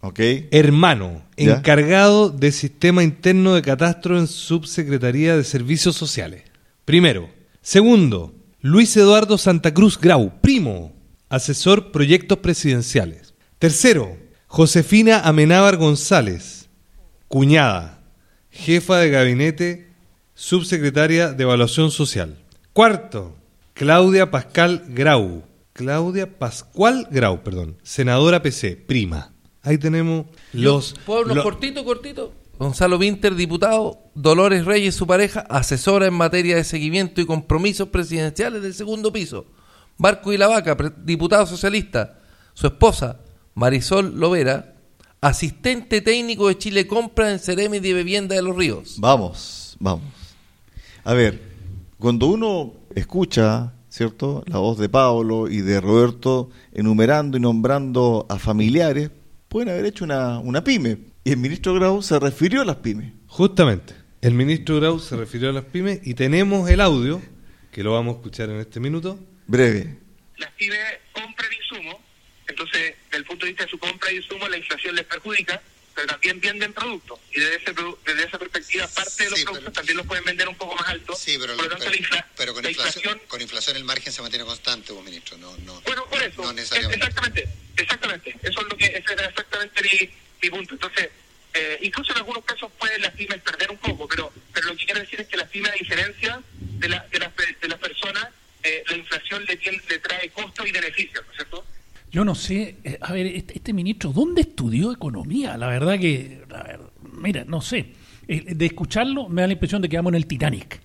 [0.00, 0.20] Ok.
[0.50, 1.56] hermano, Ya.
[1.56, 6.42] encargado de Sistema Interno de Catastro en Subsecretaría de Servicios Sociales.
[6.84, 7.28] Primero.
[7.60, 10.92] Segundo, Luis Eduardo Santa Cruz Grau, primo,
[11.28, 13.34] asesor proyectos presidenciales.
[13.58, 14.16] Tercero,
[14.48, 16.70] Josefina Amenábar González,
[17.28, 18.00] cuñada,
[18.50, 19.92] jefa de gabinete,
[20.34, 22.38] subsecretaria de Evaluación Social.
[22.72, 23.36] Cuarto,
[23.74, 25.44] Claudia Pascal Grau.
[25.74, 27.76] Claudia Pascual Grau, perdón.
[27.82, 29.32] Senadora PC, prima.
[29.62, 30.94] Ahí tenemos los...
[31.04, 32.32] ¿Puedo unos lo- cortito, cortito?
[32.58, 33.98] Gonzalo Winter, diputado.
[34.14, 39.44] Dolores Reyes, su pareja, asesora en materia de seguimiento y compromisos presidenciales del segundo piso.
[39.98, 40.74] Barco y la Vaca,
[41.04, 42.18] diputado socialista.
[42.54, 43.20] Su esposa,
[43.58, 44.76] Marisol Lovera,
[45.20, 48.98] asistente técnico de Chile Compra en Ceremi de Vivienda de los Ríos.
[49.00, 50.04] Vamos, vamos.
[51.02, 51.42] A ver,
[51.98, 54.44] cuando uno escucha, ¿cierto?
[54.46, 59.10] La voz de Pablo y de Roberto enumerando y nombrando a familiares,
[59.48, 60.98] pueden haber hecho una, una pyme.
[61.24, 63.12] Y el ministro Grau se refirió a las pymes.
[63.26, 67.20] Justamente, el ministro Grau se refirió a las pymes y tenemos el audio,
[67.72, 69.18] que lo vamos a escuchar en este minuto.
[69.48, 69.98] Breve.
[70.36, 70.78] Las pymes
[71.12, 71.96] compran insumos,
[72.48, 75.60] entonces, desde el punto de vista de su compra de insumos, la inflación les perjudica,
[75.94, 77.18] pero también venden productos.
[77.32, 77.74] Y desde, ese,
[78.06, 80.74] desde esa perspectiva, parte de los Sí, productos pero- también los pueden vender un poco
[80.76, 81.14] más alto.
[81.16, 83.76] Sí, pero, por lo tanto, pero- la, infla- pero con, la inflación, inflación con inflación
[83.76, 85.36] el margen se mantiene constante, vos, ministro.
[85.38, 86.42] No, no, Bueno, por eso.
[86.42, 86.96] no es- necesariamente.
[87.06, 88.30] exactamente, exactamente.
[88.42, 90.10] Eso es lo que ese era exactamente mi,
[90.42, 90.74] mi punto.
[90.74, 91.10] Entonces,
[91.54, 94.84] eh, incluso en algunos casos pueden las pymes perder un poco, pero pero lo que
[94.84, 97.78] quiero decir es que las pymes, a diferencia de, la, de, las, pe- de las
[97.78, 98.28] personas,
[98.62, 101.66] eh, la inflación le, tiene- le trae costos y beneficios, ¿no es cierto?
[102.10, 105.56] Yo no sé, eh, a ver, este, este ministro, ¿dónde estudió economía?
[105.56, 106.80] La verdad que, a ver,
[107.20, 107.92] mira, no sé.
[108.26, 110.80] Eh, De escucharlo me da la impresión de que vamos en el Titanic,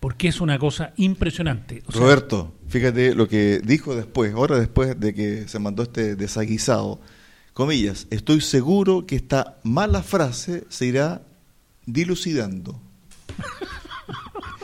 [0.00, 1.82] porque es una cosa impresionante.
[1.86, 6.16] O sea, Roberto, fíjate lo que dijo después, ahora después de que se mandó este
[6.16, 7.00] desaguisado.
[7.54, 11.22] Comillas, estoy seguro que esta mala frase se irá
[11.86, 12.80] dilucidando.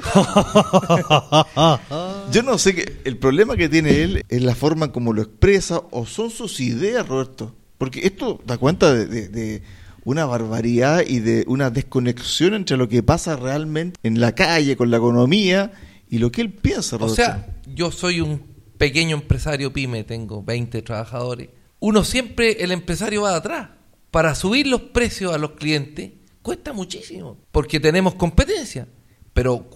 [2.33, 5.81] Yo no sé que el problema que tiene él es la forma como lo expresa
[5.91, 7.55] o son sus ideas, Roberto.
[7.79, 9.63] Porque esto da cuenta de, de- de
[10.05, 14.91] una barbaridad y de una desconexión entre lo que pasa realmente en la calle con
[14.91, 15.73] la economía
[16.11, 17.17] y lo que él piensa, O Roberto.
[17.17, 18.43] sea, yo soy un
[18.79, 21.49] pequeño empresario pyme, tengo 20 trabajadores.
[21.81, 23.69] Uno siempre, el empresario va de atrás.
[24.11, 28.87] Para subir los precios a los clientes cuesta muchísimo, porque tenemos competencia.
[29.33, 29.69] Pero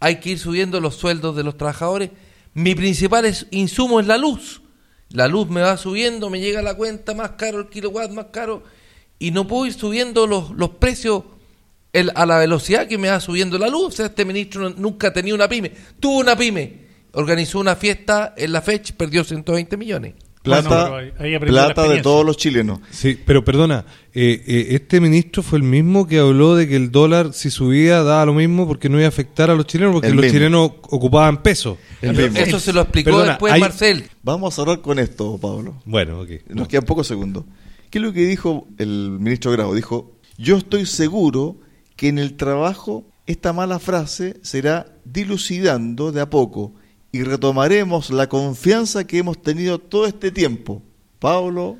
[0.00, 2.10] hay que ir subiendo los sueldos de los trabajadores.
[2.54, 4.62] Mi principal es- insumo es la luz.
[5.10, 8.64] La luz me va subiendo, me llega la cuenta más caro, el kilowatt más caro,
[9.18, 11.22] y no puedo ir subiendo los, los precios
[12.14, 13.86] a la velocidad que me va subiendo la luz.
[13.86, 15.72] O sea, este ministro nunca tenido una pyme.
[16.00, 20.14] Tuvo una pyme, organizó una fiesta en la fecha, perdió 120 millones.
[20.46, 22.80] Plata Bueno, ahí- plata de todos los chilenos.
[22.90, 23.84] Sí, pero perdona,
[24.14, 28.02] eh, eh, este ministro fue el mismo que habló de que el dólar si subía
[28.02, 30.34] daba lo mismo porque no iba a afectar a los chilenos porque El los mismo.
[30.38, 31.76] chilenos ocupaban pesos.
[32.00, 32.38] El mismo.
[32.38, 34.04] Eso se lo explicó Perdona, después hay- Marcel.
[34.22, 35.82] Vamos a cerrar con esto, Pablo.
[35.84, 36.30] Bueno, ok.
[36.48, 37.44] Nos quedan pocos segundos.
[37.90, 39.74] ¿Qué es lo que dijo el ministro Grau?
[39.74, 41.56] Dijo, yo estoy seguro
[41.96, 46.74] que en el trabajo esta mala frase será dilucidando de a poco
[47.16, 50.82] y retomaremos la confianza que hemos tenido todo este tiempo.
[51.18, 51.78] Pablo,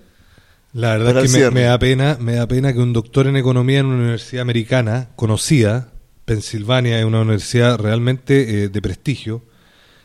[0.72, 3.80] La verdad es que me da pena, me da pena que un doctor en economía
[3.80, 5.92] en una universidad americana conocida,
[6.24, 9.42] Pensilvania, es una universidad realmente eh, de prestigio,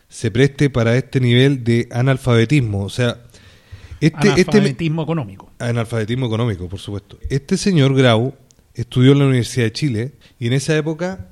[0.10, 2.84] se preste para este nivel de analfabetismo.
[2.84, 3.24] O sea,
[4.02, 5.52] este, este analfabetismo económico.
[5.60, 7.18] analfabetismo económico, por supuesto.
[7.30, 8.36] Este señor Grau
[8.74, 11.30] estudió en la Universidad de Chile y en esa época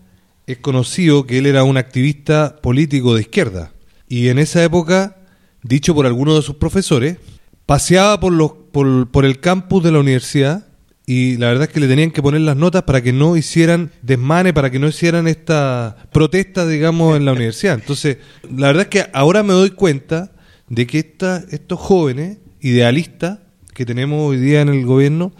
[0.48, 3.74] es conocido que él era un activista político de izquierda.
[4.10, 5.16] Y en esa época,
[5.64, 7.18] dicho por algunos de sus profesores,
[7.66, 10.66] paseaba por, los, por, por el campus de la universidad
[11.06, 13.92] y la verdad es que le tenían que poner las notas para que no hicieran
[14.02, 17.76] desmane, para que no hicieran esta protesta, digamos, en la universidad.
[17.76, 18.18] Entonces,
[18.56, 20.32] la verdad es que ahora me doy cuenta
[20.68, 23.40] de que esta, estos jóvenes idealistas
[23.74, 25.32] que tenemos hoy día en el gobierno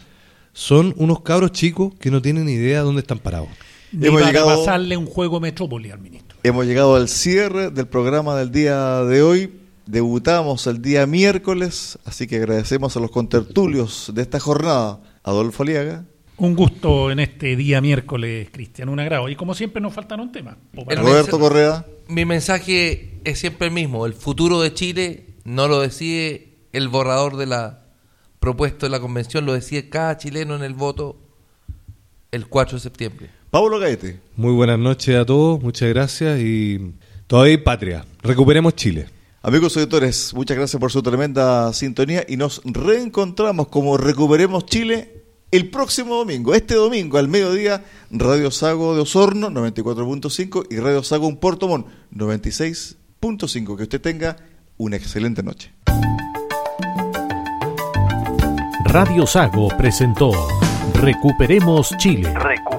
[0.54, 3.50] son unos cabros chicos que no tienen idea de dónde están parados.
[3.92, 6.29] Ni Hemos para llegado- pasarle un juego Metrópoli al ministro.
[6.44, 9.54] Hemos llegado al cierre del programa del día de hoy.
[9.86, 15.00] Debutamos el día miércoles, así que agradecemos a los contertulios de esta jornada.
[15.24, 16.06] Adolfo Aliaga,
[16.38, 19.28] Un gusto en este día miércoles, Cristian, un agrado.
[19.30, 20.56] Y como siempre nos faltaron temas.
[20.74, 24.06] Para- El Roberto Correa, Mi mensaje es siempre el mismo.
[24.06, 27.84] El futuro de Chile no lo decide el borrador de la
[28.40, 31.18] propuesta de la convención, lo decide cada chileno en el voto
[32.32, 33.30] el 4 de septiembre.
[33.52, 34.20] Pablo Gaete.
[34.36, 36.94] Muy buenas noches a todos, muchas gracias y
[37.26, 38.06] todavía hay patria.
[38.22, 39.08] Recuperemos Chile.
[39.42, 45.72] Amigos auditores, muchas gracias por su tremenda sintonía y nos reencontramos como Recuperemos Chile el
[45.72, 46.54] próximo domingo.
[46.54, 51.88] Este domingo al mediodía, Radio Sago de Osorno 94.5 y Radio Sago en Puerto Montt
[52.14, 53.78] 96.5.
[53.78, 54.38] Que usted tenga
[54.78, 55.72] una excelente noche.
[58.86, 60.32] Radio Sago presentó
[60.94, 62.32] Recuperemos Chile.
[62.34, 62.79] Recuperemos